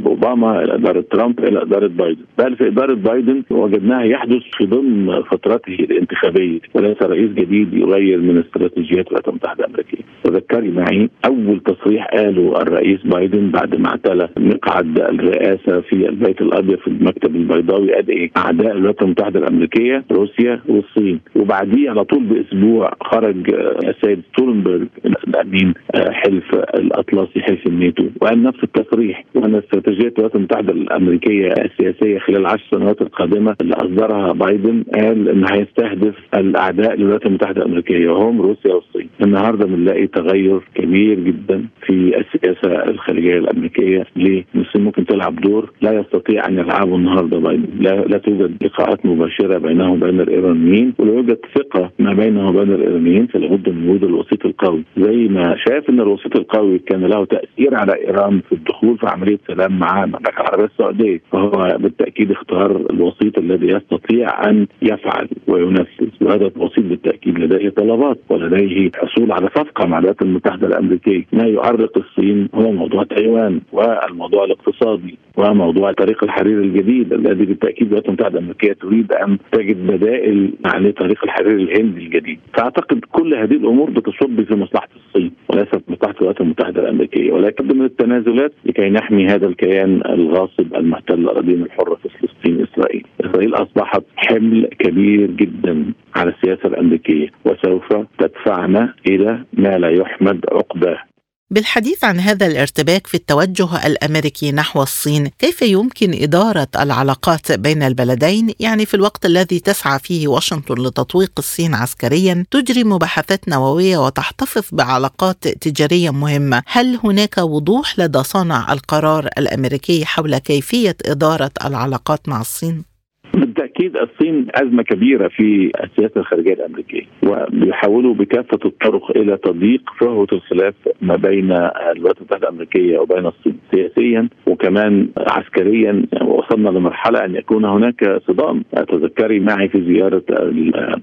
أوباما 0.06 0.62
إلى 0.64 0.75
إدارة 0.75 1.04
ترامب 1.11 1.40
إلى 1.40 1.62
إدارة 1.62 1.87
بايدن. 1.87 2.23
بل 2.38 2.56
في 2.56 2.66
إدارة 2.66 2.94
بايدن 2.94 3.42
وجدناه 3.50 4.02
يحدث 4.02 4.42
في 4.59 4.66
ضمن 4.66 5.23
فترته 5.23 5.75
الانتخابية 5.75 6.59
وليس 6.75 7.02
رئيس 7.02 7.30
جديد 7.30 7.75
يغير 7.75 8.18
من 8.18 8.38
استراتيجيات 8.38 9.06
الولايات 9.06 9.28
المتحده 9.28 9.64
الامريكيه 9.64 9.99
تذكري 10.25 10.71
معي 10.71 11.09
أول 11.26 11.61
تصريح 11.61 12.06
قاله 12.06 12.62
الرئيس 12.62 13.00
بايدن 13.04 13.50
بعد 13.50 13.80
ما 13.80 13.88
اعتلى 13.88 14.28
مقعد 14.38 14.99
الرئاسة 14.99 15.80
في 15.80 16.09
البيت 16.09 16.40
الأبيض 16.42 16.78
في 16.78 16.88
المكتب 16.88 17.37
البيضاوي 17.37 17.92
قال 17.94 18.09
إيه؟ 18.09 18.30
أعداء 18.37 18.73
الولايات 18.73 19.02
المتحده 19.02 19.40
الأمريكية 19.40 20.04
روسيا 20.12 20.61
والصين. 20.68 21.21
وبعديه 21.37 21.90
على 21.90 22.04
طول 22.04 22.23
بأسبوع 22.25 22.92
خرج 23.00 23.54
السيد 23.88 24.23
ستولنبرغ 24.32 24.82
الأمين 25.28 25.75
حلف 25.94 26.54
الأطلسي 26.54 27.40
حلف 27.40 27.66
الناتو. 27.66 28.04
وقال 28.21 28.42
نفس 28.42 28.64
التصريح. 28.64 29.25
وان 29.42 29.54
استراتيجية 29.54 30.08
الولايات 30.08 30.37
المتحدة 30.37 30.72
الأمريكية 30.72 31.49
السياسية 31.49 32.18
خلال 32.18 32.40
العشر 32.40 32.64
سنوات 32.70 33.02
القادمة 33.02 33.56
اللي 33.61 33.75
أصدرها 33.75 34.32
بايدن 34.32 34.84
قال 34.94 35.28
إن 35.28 35.44
هيستهدف 35.52 36.14
الأعداء 36.34 36.94
للولايات 36.96 37.26
المتحدة 37.26 37.62
الأمريكية 37.62 38.08
وهم 38.08 38.42
روسيا 38.42 38.75
والصين. 38.75 39.08
النهارده 39.22 39.66
بنلاقي 39.66 40.06
تغير 40.06 40.61
كبير 40.75 41.20
جدا 41.20 41.64
في 41.87 41.92
السياسة 42.20 42.90
الخارجية 42.90 43.38
الأمريكية. 43.38 44.06
ليه؟ 44.16 44.44
الصين 44.54 44.82
ممكن 44.84 45.06
تلعب 45.06 45.40
دور 45.40 45.72
لا 45.82 45.92
يستطيع 45.92 46.49
أن 46.49 46.58
يلعبه 46.58 46.96
النهارده 46.96 47.38
بايدن. 47.38 47.68
لا, 47.80 47.90
لا 47.90 48.18
توجد 48.18 48.64
لقاءات 48.64 49.06
مباشرة 49.06 49.58
بينه 49.58 49.92
وبين 49.92 50.20
الإيرانيين. 50.20 50.94
ولا 50.99 51.12
يوجد 51.12 51.38
ثقة 51.54 51.90
ما 51.99 52.12
بينه 52.12 52.49
وبين 52.49 52.72
الإيرانيين 52.75 53.26
فلابد 53.26 53.68
من 53.68 53.88
وجود 53.88 54.04
الوسيط 54.04 54.46
القوي. 54.46 54.82
زي 54.99 55.16
ما 55.28 55.56
شاف 55.68 55.90
إن 55.90 56.00
الوسيط 56.00 56.37
القوي 56.37 56.78
كان 56.78 57.04
له 57.04 57.25
تأثير 57.25 57.75
على 57.75 57.92
إيران 58.06 58.40
في 58.49 58.52
الدخول 58.52 58.99
في 58.99 59.06
عمليه 59.23 59.38
سلام 59.47 59.79
مع 59.79 60.05
المملكه 60.05 60.41
العربية 60.41 60.64
السعودية 60.64 61.21
فهو 61.33 61.76
بالتأكيد 61.79 62.31
اختار 62.31 62.76
الوسيط 62.91 63.38
الذي 63.38 63.67
يستطيع 63.67 64.50
أن 64.50 64.67
يفعل 64.83 65.29
وينفذ 65.47 66.09
وهذا 66.21 66.47
الوسيط 66.57 66.85
بالتأكيد 66.85 67.38
لديه 67.38 67.69
طلبات 67.69 68.19
ولديه 68.29 68.91
حصول 68.97 69.33
على 69.33 69.49
صفقة 69.57 69.87
مع 69.87 69.99
الولايات 69.99 70.23
المتحدة 70.23 70.67
الأمريكية. 70.67 71.25
ما 71.33 71.47
يعرق 71.47 71.99
الصين 71.99 72.49
هو 72.55 72.73
موضوع 72.73 73.05
تايوان 73.05 73.61
والموضوع 73.73 74.45
الاقتصادي 74.45 75.19
وموضوع 75.37 75.93
طريق 75.93 76.25
الحرير 76.25 76.61
الجديد 76.61 77.12
الذي 77.12 77.45
بالتأكيد 77.45 77.87
الولايات 77.87 78.07
المتحدة 78.09 78.38
الأمريكية 78.38 78.73
تريد 78.73 79.12
أن 79.12 79.38
تجد 79.52 79.87
بدائل 79.87 80.50
لطريق 80.76 81.25
الحرير 81.25 81.57
الهندي 81.57 82.00
الجديد. 82.07 82.38
فأعتقد 82.55 83.00
كل 83.12 83.35
هذه 83.35 83.55
الأمور 83.55 83.91
بتصب 83.91 84.43
في 84.43 84.55
مصلحة 84.55 84.88
الصين 84.97 85.33
وليست 85.49 85.83
مصلحة 85.88 86.14
الولايات 86.17 86.41
المتحدة 86.41 86.83
الأمريكية. 86.83 87.33
ولكن 87.33 87.79
من 87.79 87.85
التنازلات 87.85 88.52
لكي 88.64 88.91
نحمي 88.91 89.12
هذا 89.21 89.47
الكيان 89.47 90.02
الغاصب 90.07 90.75
المحتل 90.75 91.14
الاراضين 91.14 91.62
الحرة 91.62 91.95
في 91.95 92.09
فلسطين 92.09 92.66
إسرائيل. 92.73 93.07
إسرائيل 93.21 93.54
أصبحت 93.54 94.02
حمل 94.16 94.66
كبير 94.78 95.31
جدا 95.31 95.92
على 96.16 96.31
السياسة 96.31 96.69
الأمريكية 96.69 97.28
وسوف 97.45 97.95
تدفعنا 98.19 98.95
إلى 99.09 99.45
ما 99.52 99.78
لا 99.78 99.88
يحمد 99.90 100.45
عقباه. 100.52 101.12
بالحديث 101.52 102.04
عن 102.04 102.21
هذا 102.21 102.47
الارتباك 102.47 103.06
في 103.06 103.14
التوجه 103.14 103.87
الأمريكي 103.87 104.52
نحو 104.52 104.82
الصين، 104.82 105.26
كيف 105.38 105.62
يمكن 105.62 106.23
إدارة 106.23 106.68
العلاقات 106.80 107.52
بين 107.52 107.82
البلدين 107.82 108.54
يعني 108.61 108.87
في 108.87 108.94
الوقت 108.94 109.26
الذي 109.26 109.61
تسعى 109.61 109.99
فيه 109.99 110.28
واشنطن 110.28 110.75
لتطويق 110.75 111.32
الصين 111.38 111.75
عسكريا، 111.75 112.44
تجري 112.50 112.85
مباحثات 112.85 113.49
نووية 113.49 113.99
وتحتفظ 113.99 114.62
بعلاقات 114.73 115.49
تجارية 115.49 116.11
مهمة، 116.11 116.62
هل 116.66 116.99
هناك 117.04 117.38
وضوح 117.38 117.99
لدى 117.99 118.23
صانع 118.23 118.73
القرار 118.73 119.28
الأمريكي 119.38 120.04
حول 120.04 120.38
كيفية 120.38 120.97
إدارة 121.06 121.50
العلاقات 121.64 122.28
مع 122.28 122.40
الصين؟ 122.40 122.91
بالتأكيد 123.35 123.97
الصين 123.97 124.47
أزمة 124.55 124.83
كبيرة 124.83 125.29
في 125.29 125.71
السياسة 125.85 126.21
الخارجية 126.21 126.53
الأمريكية 126.53 127.03
وبيحاولوا 127.27 128.15
بكافة 128.15 128.59
الطرق 128.65 129.17
إلى 129.17 129.37
تضييق 129.37 129.83
فهوة 130.01 130.27
الخلاف 130.33 130.75
ما 131.03 131.17
بين 131.17 131.53
الولايات 131.53 132.17
المتحدة 132.19 132.49
الأمريكية 132.49 132.99
وبين 132.99 133.27
الصين 133.27 133.57
سياسيا 133.75 134.29
وكمان 134.47 135.09
عسكريا. 135.17 136.03
وصلنا 136.23 136.69
لمرحلة 136.69 137.25
أن 137.25 137.35
يكون 137.37 137.65
هناك 137.65 138.21
صدام. 138.29 138.65
تذكري 138.89 139.41
معي 139.41 139.69
في 139.69 139.85
زيارة 139.85 140.23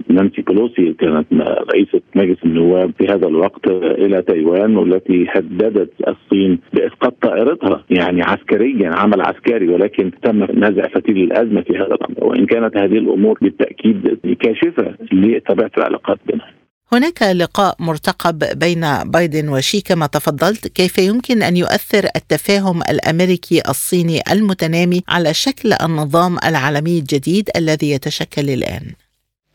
نانسي 0.09 0.41
بولوسي 0.41 0.93
كانت 0.93 1.25
رئيسة 1.73 2.01
مجلس 2.15 2.37
النواب 2.45 2.91
في 2.97 3.05
هذا 3.07 3.27
الوقت 3.27 3.67
إلى 3.71 4.21
تايوان 4.21 4.77
والتي 4.77 5.25
هددت 5.29 5.91
الصين 6.07 6.59
بإسقاط 6.73 7.13
طائرتها 7.21 7.83
يعني 7.89 8.21
عسكريا 8.21 8.89
عمل 8.95 9.21
عسكري 9.21 9.67
ولكن 9.69 10.11
تم 10.23 10.43
نزع 10.43 10.87
فتيل 10.87 11.17
الأزمة 11.17 11.61
في 11.61 11.77
هذا 11.77 11.95
الأمر. 11.95 12.18
وإن 12.21 12.45
كانت 12.45 12.77
هذه 12.77 12.97
الأمور 12.97 13.37
بالتأكيد 13.41 14.19
كاشفة 14.41 14.95
لطبيعة 15.11 15.71
العلاقات 15.77 16.17
بينها. 16.25 16.59
هناك 16.93 17.23
لقاء 17.23 17.75
مرتقب 17.79 18.59
بين 18.59 18.85
بايدن 19.05 19.49
وشي 19.49 19.81
كما 19.81 20.07
تفضلت 20.07 20.67
كيف 20.67 20.97
يمكن 20.97 21.41
أن 21.43 21.57
يؤثر 21.57 22.05
التفاهم 22.15 22.81
الأمريكي 22.81 23.61
الصيني 23.69 24.19
المتنامي 24.31 25.01
على 25.07 25.33
شكل 25.33 25.73
النظام 25.73 26.37
العالمي 26.45 26.99
الجديد 26.99 27.49
الذي 27.55 27.91
يتشكل 27.91 28.49
الآن 28.49 28.81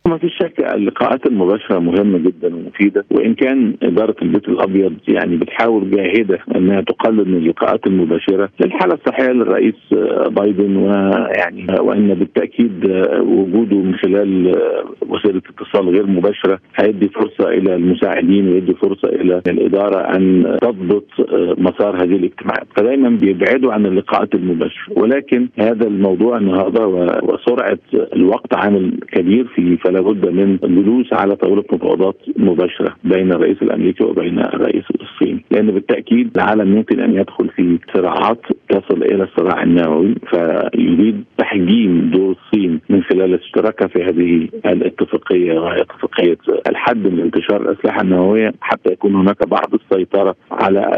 ما 0.09 0.19
في 0.19 0.29
شك 0.29 0.75
اللقاءات 0.75 1.27
المباشرة 1.27 1.79
مهمة 1.79 2.19
جدا 2.19 2.55
ومفيدة 2.57 3.05
وإن 3.11 3.35
كان 3.35 3.75
إدارة 3.83 4.15
البيت 4.23 4.49
الأبيض 4.49 4.93
يعني 5.09 5.37
بتحاول 5.37 5.91
جاهدة 5.91 6.39
أنها 6.57 6.81
تقلل 6.81 7.29
من 7.29 7.37
اللقاءات 7.37 7.87
المباشرة 7.87 8.49
للحالة 8.61 8.95
الصحية 8.95 9.33
للرئيس 9.33 9.75
بايدن 10.31 10.77
ويعني 10.77 11.67
وأن 11.81 12.15
بالتأكيد 12.15 12.85
وجوده 13.21 13.77
من 13.77 13.95
خلال 13.95 14.57
وسيلة 15.09 15.43
اتصال 15.59 15.89
غير 15.89 16.07
مباشرة 16.07 16.59
هيدي 16.77 17.09
فرصة 17.09 17.49
إلى 17.49 17.75
المساعدين 17.75 18.49
ويدي 18.49 18.75
فرصة 18.75 19.09
إلى 19.09 19.43
الإدارة 19.47 20.17
أن 20.17 20.57
تضبط 20.63 21.07
مسار 21.59 21.97
هذه 21.97 22.17
الاجتماعات. 22.17 22.67
فدايما 22.77 23.09
بيبعدوا 23.09 23.73
عن 23.73 23.87
اللقاءات 23.87 24.35
المباشرة 24.35 24.99
ولكن 24.99 25.49
هذا 25.59 25.87
الموضوع 25.87 26.37
النهارده 26.37 26.87
وسرعة 27.23 27.79
الوقت 28.17 28.55
عامل 28.55 29.01
كبير 29.13 29.45
في 29.45 29.59
فلا 29.95 30.03
بد 30.03 30.29
من 30.29 30.59
الجلوس 30.65 31.13
على 31.13 31.37
طاولة 31.37 31.65
مفاوضات 31.73 32.17
مباشرة 32.37 32.97
بين 33.05 33.33
الرئيس 33.33 33.63
الأمريكي 33.63 34.05
وبين 34.05 34.39
الرئيس 34.39 34.85
الصيني 35.01 35.45
لأن 35.51 35.71
بالتأكيد 35.71 36.31
العالم 36.37 36.77
يمكن 36.77 37.01
أن 37.01 37.15
يدخل 37.15 37.49
في 37.49 37.79
صراعات 37.95 38.41
تصل 38.69 39.03
إلى 39.03 39.25
الصراع 39.25 39.63
النووي 39.63 40.15
فيريد 40.31 41.25
تحجيم 41.39 42.11
دور 42.15 42.37
الصين 42.37 42.81
من 42.91 43.03
خلال 43.03 43.35
اشتراكها 43.35 43.89
في 43.89 44.03
هذه 44.03 44.49
الاتفاقية 44.73 45.61
وهي 45.61 45.81
اتفاقية 45.81 46.37
الحد 46.69 47.07
من 47.07 47.21
انتشار 47.21 47.63
الأسلحة 47.63 48.01
النووية 48.01 48.53
حتى 48.61 48.93
يكون 48.93 49.15
هناك 49.15 49.49
بعض 49.49 49.75
السيطرة 49.75 50.35
على 50.51 50.93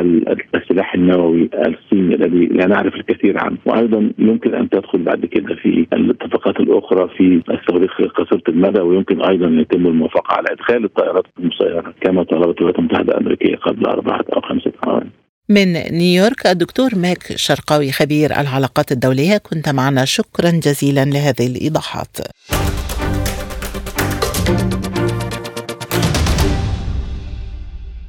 السلاح 0.55 0.95
النووي 0.95 1.51
الصيني 1.55 2.15
الذي 2.15 2.47
لا 2.47 2.67
نعرف 2.67 2.95
الكثير 2.95 3.39
عنه. 3.39 3.57
وأيضا 3.67 4.11
يمكن 4.19 4.55
أن 4.55 4.69
تدخل 4.69 4.99
بعد 4.99 5.27
كده 5.27 5.55
في 5.55 5.87
الاتفاقات 5.93 6.61
الأخرى 6.61 7.09
في 7.09 7.43
الصواريخ 7.51 8.01
قصيرة 8.01 8.43
المدى 8.49 8.81
ويمكن 8.87 9.23
أيضا 9.23 9.47
يتم 9.47 9.87
الموافقة 9.87 10.35
على 10.35 10.47
إدخال 10.51 10.85
الطائرات 10.85 11.25
المسيرة 11.39 11.95
كما 12.01 12.23
طلبت 12.23 12.59
الولايات 12.59 12.79
المتحدة 12.79 13.13
الأمريكية 13.13 13.57
قبل 13.57 13.87
أربعة 13.87 14.25
أو 14.37 14.41
خمسه 14.41 14.73
اعوام. 14.87 15.11
من 15.49 15.73
نيويورك 15.73 16.47
الدكتور 16.47 16.91
ماك 16.97 17.23
شرقاوي 17.37 17.93
خبير 17.93 18.31
العلاقات 18.41 18.93
الدولية 18.93 19.39
كنت 19.39 19.69
معنا 19.69 20.05
شكرا 20.05 20.51
جزيلا 20.51 21.05
لهذه 21.05 21.47
الإيضاحات. 21.47 22.17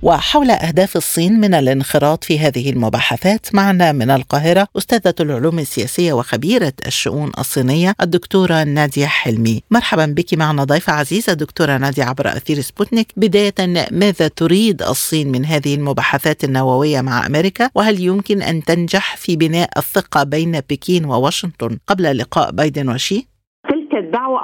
وحول 0.07 0.51
أهداف 0.51 0.97
الصين 0.97 1.39
من 1.39 1.53
الانخراط 1.53 2.23
في 2.23 2.39
هذه 2.39 2.69
المباحثات 2.69 3.55
معنا 3.55 3.91
من 3.91 4.09
القاهرة 4.09 4.67
أستاذة 4.77 5.13
العلوم 5.19 5.59
السياسية 5.59 6.13
وخبيرة 6.13 6.73
الشؤون 6.85 7.31
الصينية 7.39 7.95
الدكتورة 8.01 8.63
نادية 8.63 9.05
حلمي. 9.05 9.63
مرحبا 9.71 10.05
بك 10.05 10.33
معنا 10.33 10.63
ضيفة 10.63 10.93
عزيزة 10.93 11.33
دكتورة 11.33 11.77
نادية 11.77 12.03
عبر 12.03 12.27
أثير 12.27 12.61
سبوتنيك. 12.61 13.07
بداية 13.17 13.87
ماذا 13.91 14.27
تريد 14.27 14.81
الصين 14.81 15.31
من 15.31 15.45
هذه 15.45 15.75
المباحثات 15.75 16.43
النووية 16.43 17.01
مع 17.01 17.25
أمريكا؟ 17.25 17.69
وهل 17.75 18.01
يمكن 18.01 18.41
أن 18.41 18.63
تنجح 18.63 19.17
في 19.17 19.35
بناء 19.35 19.69
الثقة 19.77 20.23
بين 20.23 20.59
بكين 20.69 21.05
وواشنطن 21.05 21.77
قبل 21.87 22.17
لقاء 22.17 22.51
بايدن 22.51 22.89
وشي؟ 22.89 23.27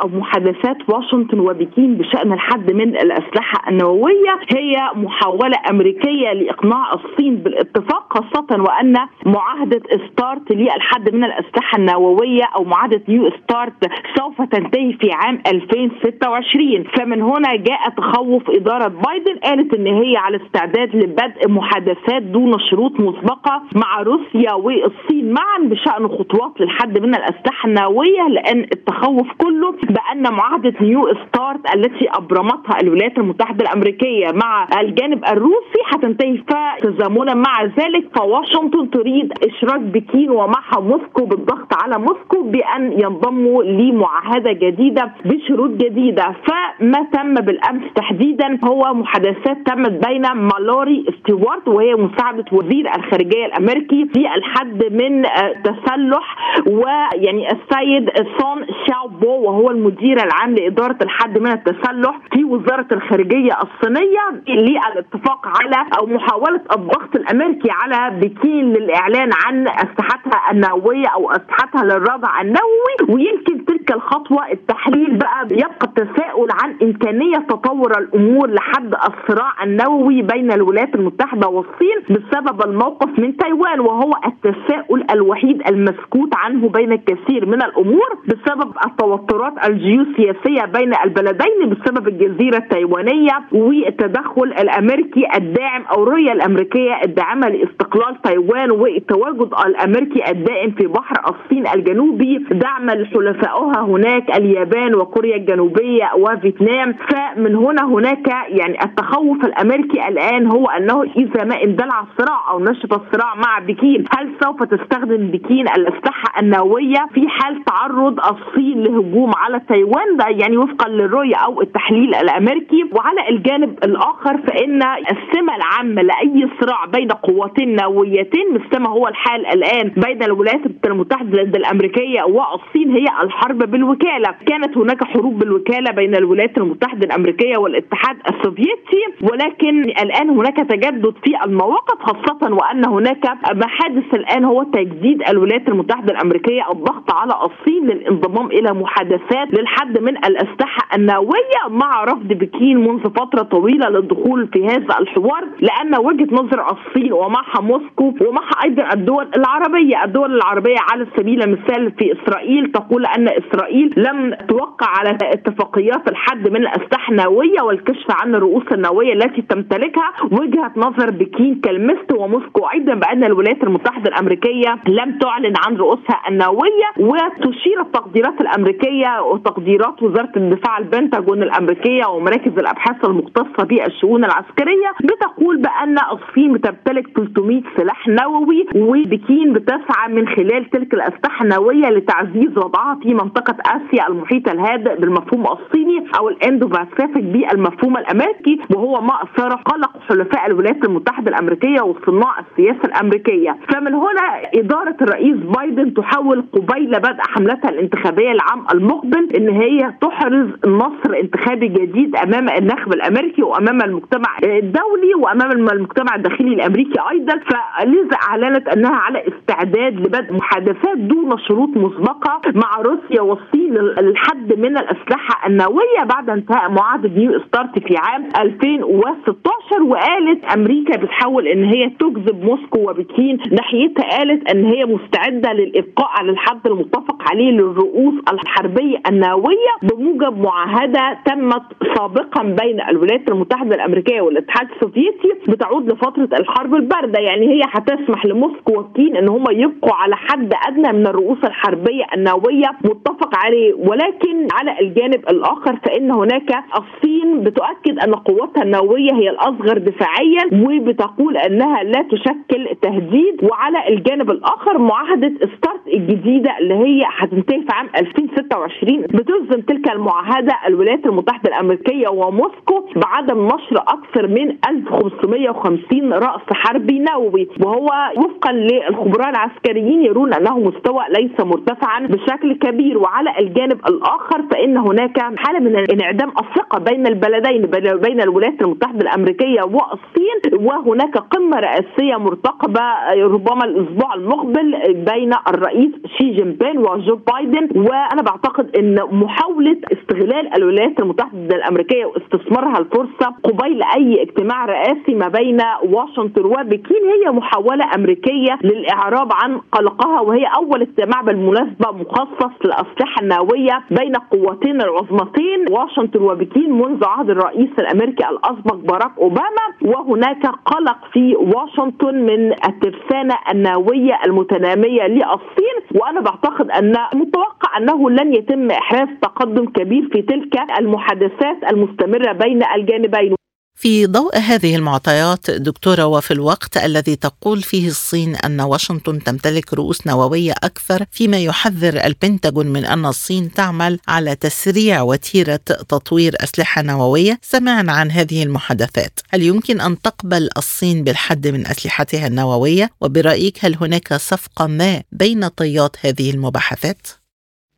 أو 0.01 0.07
محادثات 0.07 0.77
واشنطن 0.89 1.39
وبكين 1.39 1.97
بشأن 1.97 2.33
الحد 2.33 2.71
من 2.71 2.89
الأسلحة 2.97 3.69
النووية 3.69 4.39
هي 4.55 4.75
محاولة 4.95 5.57
أمريكية 5.71 6.33
لإقناع 6.33 6.93
الصين 6.93 7.35
بالاتفاق 7.35 8.13
خاصة 8.13 8.61
وأن 8.63 8.95
معاهدة 9.25 9.81
ستارت 10.11 10.51
للحد 10.51 11.13
من 11.13 11.23
الأسلحة 11.23 11.77
النووية 11.77 12.43
أو 12.55 12.63
معاهدة 12.63 13.01
نيو 13.09 13.29
ستارت 13.43 13.73
سوف 14.17 14.41
تنتهي 14.41 14.93
في 14.93 15.11
عام 15.11 15.41
2026 15.47 16.83
فمن 16.97 17.21
هنا 17.21 17.55
جاء 17.55 17.89
تخوف 17.97 18.49
إدارة 18.49 18.87
بايدن 18.87 19.39
قالت 19.43 19.73
إن 19.73 19.87
هي 19.87 20.17
على 20.17 20.39
استعداد 20.45 20.95
لبدء 20.95 21.49
محادثات 21.49 22.21
دون 22.23 22.53
شروط 22.71 22.99
مسبقة 22.99 23.61
مع 23.75 24.01
روسيا 24.01 24.53
والصين 24.53 25.33
معا 25.33 25.59
بشأن 25.59 26.07
خطوات 26.07 26.61
للحد 26.61 26.97
من 26.99 27.15
الأسلحة 27.15 27.67
النووية 27.69 28.27
لأن 28.29 28.59
التخوف 28.59 29.27
كله 29.37 29.71
بأن 29.91 30.33
معاهدة 30.33 30.73
نيو 30.81 31.01
ستارت 31.27 31.75
التي 31.75 32.09
أبرمتها 32.09 32.81
الولايات 32.81 33.17
المتحدة 33.17 33.65
الأمريكية 33.65 34.27
مع 34.43 34.67
الجانب 34.81 35.25
الروسي 35.25 35.79
هتنتهي 35.93 36.37
فتزامنا 36.37 37.33
مع 37.33 37.63
ذلك 37.63 38.17
فواشنطن 38.17 38.89
تريد 38.89 39.33
إشراك 39.47 39.79
بكين 39.81 40.29
ومعها 40.31 40.79
موسكو 40.79 41.25
بالضغط 41.25 41.73
على 41.83 41.97
موسكو 41.99 42.43
بأن 42.43 42.91
ينضموا 42.91 43.63
لمعاهدة 43.63 44.51
جديدة 44.51 45.11
بشروط 45.25 45.69
جديدة. 45.69 46.35
فما 46.47 47.07
تم 47.13 47.33
بالأمس 47.33 47.83
تحديدا 47.95 48.59
هو 48.65 48.93
محادثات 48.93 49.57
تمت 49.65 50.07
بين 50.07 50.21
مالوري 50.33 51.05
ستيوارت 51.19 51.67
وهي 51.67 51.95
مساعدة 51.95 52.45
وزير 52.51 52.95
الخارجية 52.95 53.45
الأمريكي 53.45 54.05
في 54.13 54.19
الحد 54.35 54.83
من 54.91 55.23
تسلح 55.63 56.35
ويعني 56.67 57.47
السيد 57.51 58.09
سون 58.39 58.65
شاوبو 58.87 59.27
وهو 59.43 59.62
المدير 59.71 60.17
العام 60.23 60.55
لإدارة 60.55 60.97
الحد 61.01 61.37
من 61.37 61.51
التسلح 61.51 62.19
في 62.33 62.43
وزارة 62.43 62.87
الخارجية 62.91 63.51
الصينية 63.63 64.43
للاتفاق 64.47 65.47
على 65.47 65.89
أو 65.99 66.05
محاولة 66.05 66.61
الضغط 66.75 67.15
الأمريكي 67.15 67.69
على 67.71 68.19
بكين 68.19 68.73
للإعلان 68.73 69.29
عن 69.45 69.67
أسلحتها 69.67 70.51
النووية 70.51 71.07
أو 71.07 71.31
أسلحتها 71.31 71.83
للردع 71.83 72.41
النووي. 72.41 72.93
ويمكن 73.09 73.65
تلك 73.65 73.91
الخطوة 73.91 74.51
التحليل 74.51 75.17
بقى 75.17 75.47
يبقى 75.51 75.77
التساؤل 75.83 76.47
عن 76.63 76.75
إمكانية 76.83 77.37
تطور 77.37 77.91
الأمور 77.97 78.49
لحد 78.49 78.95
الصراع 78.95 79.63
النووي 79.63 80.21
بين 80.21 80.51
الولايات 80.51 80.95
المتحدة 80.95 81.47
والصين 81.47 81.97
بسبب 82.09 82.61
الموقف 82.61 83.19
من 83.19 83.37
تايوان 83.37 83.79
وهو 83.79 84.11
التساؤل 84.25 85.03
الوحيد 85.11 85.61
المسكوت 85.69 86.35
عنه 86.35 86.69
بين 86.69 86.91
الكثير 86.91 87.45
من 87.45 87.61
الأمور 87.63 88.17
بسبب 88.27 88.73
التوترات 88.85 89.52
الجيوسياسية 89.65 90.65
بين 90.65 90.93
البلدين 91.05 91.69
بسبب 91.69 92.07
الجزيرة 92.07 92.57
التايوانية 92.57 93.31
والتدخل 93.51 94.43
الأمريكي 94.43 95.27
الداعم 95.35 95.81
أو 95.85 96.03
الرؤية 96.03 96.31
الأمريكية 96.31 97.01
الداعمة 97.05 97.47
لاستقلال 97.49 98.21
تايوان 98.21 98.71
والتواجد 98.71 99.49
الأمريكي 99.65 100.31
الدائم 100.31 100.71
في 100.71 100.87
بحر 100.87 101.15
الصين 101.33 101.67
الجنوبي. 101.75 102.37
دعما 102.51 102.91
لحلفائها 102.91 103.81
هناك 103.81 104.37
اليابان 104.37 104.95
وكوريا 104.95 105.35
الجنوبية 105.35 106.09
وفيتنام. 106.17 106.93
فمن 106.93 107.55
هنا 107.55 107.85
هناك 107.85 108.27
يعني 108.47 108.83
التخوف 108.83 109.45
الأمريكي 109.45 110.07
الآن 110.07 110.47
هو 110.47 110.65
أنه 110.67 111.03
إذا 111.03 111.43
ما 111.43 111.63
اندلع 111.63 111.99
الصراع 112.01 112.51
أو 112.51 112.59
نشط 112.59 112.93
الصراع 112.93 113.35
مع 113.35 113.59
بكين 113.59 114.03
هل 114.17 114.29
سوف 114.43 114.63
تستخدم 114.63 115.27
بكين 115.27 115.67
الأسلحة 115.67 116.41
النووية 116.41 117.05
في 117.13 117.27
حال 117.29 117.63
تعرض 117.65 118.19
الصين 118.19 118.83
لهجوم 118.83 119.31
على 119.43 119.59
تايوان 119.69 120.17
ده 120.17 120.25
يعني 120.27 120.57
وفقا 120.57 120.89
للرؤية 120.89 121.35
أو 121.35 121.61
التحليل 121.61 122.15
الأمريكي 122.15 122.83
وعلى 122.91 123.29
الجانب 123.29 123.77
الآخر 123.83 124.37
فإن 124.37 124.81
السمة 124.83 125.55
العامة 125.55 126.01
لأي 126.01 126.49
صراع 126.61 126.85
بين 126.85 127.07
قوتين 127.11 127.75
نوويتين 127.75 128.53
مثل 128.53 128.81
ما 128.81 128.89
هو 128.89 129.07
الحال 129.07 129.45
الآن 129.45 129.87
بين 129.97 130.23
الولايات 130.23 130.61
المتحدة 130.85 131.41
الأمريكية 131.41 132.23
والصين 132.23 132.91
هي 132.91 133.05
الحرب 133.23 133.57
بالوكالة. 133.57 134.35
كانت 134.47 134.77
هناك 134.77 135.03
حروب 135.03 135.39
بالوكالة 135.39 135.91
بين 135.91 136.15
الولايات 136.15 136.57
المتحدة 136.57 137.05
الأمريكية 137.05 137.57
والاتحاد 137.57 138.17
السوفيتي 138.31 139.03
ولكن 139.21 139.79
الآن 139.83 140.29
هناك 140.29 140.57
تجدد 140.57 141.13
في 141.23 141.31
المواقف 141.45 141.99
خاصة 142.01 142.53
وأن 142.53 142.85
هناك 142.85 143.25
ما 143.55 143.67
حادث 143.67 144.13
الآن 144.13 144.45
هو 144.45 144.63
تجديد 144.63 145.21
الولايات 145.29 145.67
المتحدة 145.69 146.13
الأمريكية 146.13 146.61
الضغط 146.71 147.11
على 147.13 147.33
الصين 147.45 147.85
للانضمام 147.87 148.47
إلى 148.47 148.73
محادثات 148.73 149.32
للحد 149.33 149.99
من 150.01 150.17
الأسلحة 150.17 150.95
النووية 150.95 151.61
مع 151.69 152.03
رفض 152.03 152.27
بكين 152.27 152.77
منذ 152.77 153.01
فترة 153.01 153.41
طويلة 153.41 153.89
للدخول 153.89 154.47
في 154.53 154.65
هذا 154.65 154.99
الحوار 154.99 155.43
لأن 155.59 155.95
وجهة 156.05 156.27
نظر 156.31 156.65
الصين 156.71 157.13
ومعها 157.13 157.61
موسكو 157.61 158.13
ومعها 158.27 158.63
أيضا 158.65 158.93
الدول 158.93 159.27
العربية. 159.37 160.03
الدول 160.03 160.35
العربية 160.35 160.75
على 160.91 161.07
سبيل 161.17 161.43
المثال 161.43 161.91
في 161.91 162.13
إسرائيل 162.13 162.71
تقول 162.71 163.05
أن 163.05 163.27
إسرائيل 163.27 163.93
لم 163.97 164.33
توقع 164.47 164.87
على 164.99 165.17
اتفاقيات 165.23 166.09
الحد 166.11 166.49
من 166.49 166.55
الأسلحة 166.61 167.11
النووية 167.11 167.61
والكشف 167.61 168.07
عن 168.21 168.35
الرؤوس 168.35 168.63
النووية 168.71 169.13
التي 169.13 169.41
تمتلكها. 169.41 170.13
وجهة 170.31 170.71
نظر 170.77 171.09
بكين 171.09 171.61
كالمست 171.63 172.11
وموسكو 172.17 172.65
أيضا 172.73 172.93
بأن 172.93 173.23
الولايات 173.23 173.63
المتحدة 173.63 174.09
الأمريكية 174.09 174.77
لم 174.87 175.17
تعلن 175.17 175.53
عن 175.67 175.75
رؤوسها 175.75 176.21
النووية 176.29 176.89
وتشير 176.99 177.81
التقديرات 177.81 178.41
الأمريكية 178.41 179.21
وتقديرات 179.23 180.03
وزارة 180.03 180.31
الدفاع 180.37 180.77
البنتاجون 180.77 181.43
الأمريكية 181.43 182.05
ومراكز 182.05 182.51
الأبحاث 182.57 183.05
المختصة 183.05 183.63
بالشؤون 183.63 184.25
العسكرية 184.25 184.91
بتقول 185.03 185.57
بأن 185.57 185.97
الصين 186.11 186.53
بتمتلك 186.53 187.07
300 187.17 187.61
سلاح 187.77 188.07
نووي 188.07 188.65
وبكين 188.75 189.53
بتسعى 189.53 190.07
من 190.09 190.27
خلال 190.27 190.69
تلك 190.69 190.93
الأسلحة 190.93 191.43
النووية 191.43 191.89
لتعزيز 191.89 192.57
وضعها 192.57 192.99
في 193.03 193.13
منطقة 193.13 193.55
آسيا 193.65 194.07
المحيط 194.07 194.49
الهادئ 194.49 194.99
بالمفهوم 194.99 195.47
الصيني 195.47 196.03
أو 196.19 196.29
الإندو 196.29 196.67
باسيفيك 196.67 197.23
بالمفهوم 197.23 197.97
الأمريكي 197.97 198.59
وهو 198.75 199.01
ما 199.01 199.13
أثار 199.23 199.49
قلق 199.55 199.91
حلفاء 200.09 200.45
الولايات 200.45 200.83
المتحدة 200.85 201.29
الأمريكية 201.29 201.81
وصناع 201.81 202.33
السياسة 202.39 202.79
الأمريكية. 202.85 203.57
فمن 203.73 203.93
هنا 203.93 204.41
إدارة 204.55 204.95
الرئيس 205.01 205.35
بايدن 205.37 205.93
تحاول 205.93 206.43
قبيل 206.53 206.91
بدء 206.99 207.21
حملتها 207.21 207.69
الانتخابية 207.69 208.31
العام 208.31 208.65
المقبل 208.73 209.12
إن 209.17 209.49
هي 209.49 209.93
تحرز 210.01 210.47
نصر 210.65 211.19
انتخابي 211.23 211.67
جديد 211.67 212.15
أمام 212.15 212.49
النخب 212.49 212.93
الأمريكي 212.93 213.43
وأمام 213.43 213.81
المجتمع 213.81 214.37
الدولي 214.43 215.13
وأمام 215.19 215.51
المجتمع 215.51 216.15
الداخلي 216.15 216.53
الأمريكي 216.53 216.99
أيضا. 217.11 217.33
فلذا 217.33 218.17
أعلنت 218.29 218.67
أنها 218.67 218.95
على 218.95 219.23
استعداد 219.27 219.93
لبدء 219.99 220.33
محادثات 220.33 220.97
دون 220.97 221.37
شروط 221.47 221.69
مسبقة 221.69 222.41
مع 222.55 222.81
روسيا 222.81 223.21
والصين 223.21 223.73
للحد 223.73 224.53
من 224.59 224.77
الأسلحة 224.77 225.47
النووية 225.47 226.03
بعد 226.05 226.29
انتهاء 226.29 226.71
معاهدة 226.71 227.09
نيو 227.09 227.39
ستارت 227.47 227.79
في 227.79 227.95
عام 227.97 228.29
2016 228.39 229.83
وقالت 229.83 230.43
أمريكا 230.45 230.97
بتحاول 230.97 231.47
إن 231.47 231.63
هي 231.63 231.89
تجذب 231.89 232.43
موسكو 232.43 232.89
وبكين. 232.89 233.37
ناحيتها 233.51 234.17
قالت 234.17 234.51
إن 234.51 234.65
هي 234.65 234.85
مستعدة 234.85 235.53
للإبقاء 235.53 236.07
على 236.19 236.31
الحد 236.31 236.67
المتفق 236.67 237.31
عليه 237.31 237.51
للرؤوس 237.51 238.13
الحربية 238.33 238.97
النووية 239.09 239.73
بموجب 239.83 240.37
معاهدة 240.41 241.17
تمت 241.25 241.63
سابقا 241.97 242.43
بين 242.43 242.81
الولايات 242.81 243.29
المتحدة 243.29 243.75
الأمريكية 243.75 244.21
والاتحاد 244.21 244.67
السوفيتي 244.75 245.29
بتعود 245.47 245.91
لفترة 245.91 246.29
الحرب 246.39 246.75
الباردة. 246.75 247.19
يعني 247.19 247.47
هي 247.49 247.61
هتسمح 247.71 248.25
لموسكو 248.25 248.79
وبكين 248.79 249.17
إن 249.17 249.29
هم 249.29 249.43
يبقوا 249.51 249.93
على 249.93 250.15
حد 250.15 250.53
أدنى 250.67 250.93
من 250.93 251.07
الرؤوس 251.07 251.43
الحربية 251.43 252.03
النووية. 252.15 252.71
متفق 252.85 253.37
عليه. 253.45 253.73
ولكن 253.73 254.47
على 254.53 254.79
الجانب 254.81 255.29
الآخر 255.29 255.75
فإن 255.85 256.11
هناك 256.11 256.63
الصين 256.77 257.43
بتؤكد 257.43 257.99
أن 257.99 258.15
قوتها 258.15 258.63
النووية 258.63 259.13
هي 259.13 259.29
الأصغر 259.29 259.77
دفاعيا 259.77 260.43
وبتقول 260.53 261.37
أنها 261.37 261.83
لا 261.83 262.01
تشكل 262.11 262.75
تهديد. 262.81 263.43
وعلى 263.43 263.87
الجانب 263.89 264.31
الآخر 264.31 264.77
معاهدة 264.77 265.33
ستارت 265.37 265.82
الجديدة 265.93 266.57
اللي 266.59 266.73
هي 266.73 267.01
هتنتهي 267.17 267.61
في 267.61 267.67
عام 267.71 267.89
2026 267.97 268.63
العشرين 268.73 269.01
بتلزم 269.01 269.61
تلك 269.61 269.91
المعاهدة 269.91 270.53
الولايات 270.67 271.05
المتحدة 271.05 271.49
الأمريكية 271.49 272.07
وموسكو 272.09 272.89
بعدم 272.95 273.45
نشر 273.45 273.77
أكثر 273.87 274.27
من 274.27 274.55
1550 274.69 276.13
رأس 276.13 276.41
حربي 276.51 276.99
نووي 276.99 277.47
وهو 277.65 277.89
وفقا 278.17 278.51
للخبراء 278.51 279.29
العسكريين 279.29 280.05
يرون 280.05 280.33
أنه 280.33 280.59
مستوى 280.59 281.03
ليس 281.09 281.39
مرتفعا 281.39 281.99
بشكل 282.07 282.53
كبير 282.55 282.97
وعلى 282.97 283.29
الجانب 283.39 283.79
الآخر 283.87 284.41
فإن 284.51 284.77
هناك 284.77 285.19
حالة 285.37 285.59
من 285.59 285.75
انعدام 285.75 286.29
الثقة 286.29 286.79
بين 286.79 287.07
البلدين 287.07 287.61
بين 288.01 288.21
الولايات 288.21 288.61
المتحدة 288.61 289.01
الأمريكية 289.01 289.61
والصين 289.61 290.65
وهناك 290.65 291.17
قمة 291.17 291.59
رئاسية 291.59 292.17
مرتقبة 292.17 292.81
ربما 293.23 293.65
الأسبوع 293.65 294.13
المقبل 294.15 294.93
بين 294.93 295.31
الرئيس 295.47 295.82
شي 296.17 296.29
جين 296.31 296.51
بين 296.53 296.77
وجو 296.77 297.15
بايدن 297.15 297.67
وأنا 297.75 298.21
بعتقد 298.21 298.75
إن 298.77 298.95
محاولة 299.11 299.77
استغلال 299.93 300.55
الولايات 300.57 300.99
المتحدة 300.99 301.55
الأمريكية 301.55 302.05
واستثمارها 302.05 302.77
الفرصه 302.79 303.35
قبيل 303.43 303.83
أي 303.97 304.21
اجتماع 304.21 304.65
رئاسي 304.65 305.15
ما 305.15 305.27
بين 305.27 305.57
واشنطن 305.83 306.45
وبكين 306.45 307.03
هي 307.25 307.31
محاولة 307.31 307.85
أمريكية 307.95 308.59
للإعراب 308.63 309.29
عن 309.33 309.59
قلقها 309.71 310.21
وهي 310.21 310.45
أول 310.57 310.81
اجتماع 310.81 311.21
بالمناسبة 311.21 311.91
مخصص 311.91 312.51
للأسلحة 312.65 313.21
النووية 313.21 313.83
بين 313.91 314.15
القوتين 314.15 314.81
العظمتين 314.81 315.65
واشنطن 315.71 316.21
وبكين 316.21 316.71
منذ 316.71 317.05
عهد 317.05 317.29
الرئيس 317.29 317.69
الأمريكي 317.79 318.23
الأسبق 318.29 318.75
باراك 318.75 319.11
أوباما 319.17 319.65
وهناك 319.81 320.45
قلق 320.65 320.97
في 321.13 321.35
واشنطن 321.35 322.15
من 322.15 322.51
الترسانة 322.51 323.35
النووية 323.51 324.19
المتنامية 324.25 325.07
للصين 325.07 325.72
وأنا 325.95 326.21
بعتقد 326.21 326.71
أن 326.71 326.95
متوقع 327.13 327.77
أنه 327.77 328.09
لن 328.09 328.33
يتم 328.35 328.71
إحراز 328.71 329.07
تقدم 329.21 329.65
كبير 329.65 330.09
في 330.13 330.21
تلك 330.21 330.55
المحادثات 330.79 331.57
المستمرة 331.71 332.31
بين 332.31 332.63
الجانبين. 332.75 333.35
في 333.75 334.05
ضوء 334.05 334.37
هذه 334.37 334.75
المعطيات 334.75 335.51
دكتورة 335.51 336.05
وفي 336.05 336.31
الوقت 336.31 336.77
الذي 336.77 337.15
تقول 337.15 337.61
فيه 337.61 337.87
الصين 337.87 338.35
أن 338.35 338.61
واشنطن 338.61 339.23
تمتلك 339.23 339.73
رؤوس 339.73 340.07
نووية 340.07 340.51
أكثر 340.51 341.05
فيما 341.11 341.39
يحذر 341.39 342.05
البنتاغون 342.05 342.67
من 342.67 342.85
أن 342.85 343.05
الصين 343.05 343.51
تعمل 343.51 343.99
على 344.07 344.35
تسريع 344.35 345.01
وتيرة 345.01 345.55
تطوير 345.55 346.35
أسلحة 346.39 346.81
نووية. 346.81 347.39
سمعنا 347.41 347.91
عن 347.91 348.11
هذه 348.11 348.43
المحادثات. 348.43 349.19
هل 349.29 349.41
يمكن 349.41 349.81
أن 349.81 350.01
تقبل 350.01 350.49
الصين 350.57 351.03
بالحد 351.03 351.47
من 351.47 351.67
أسلحتها 351.67 352.27
النووية؟ 352.27 352.89
وبرأيك 353.01 353.65
هل 353.65 353.75
هناك 353.81 354.13
صفقة 354.13 354.67
ما 354.67 355.03
بين 355.11 355.47
طيات 355.47 355.95
هذه 356.01 356.31
المباحثات؟ 356.31 357.22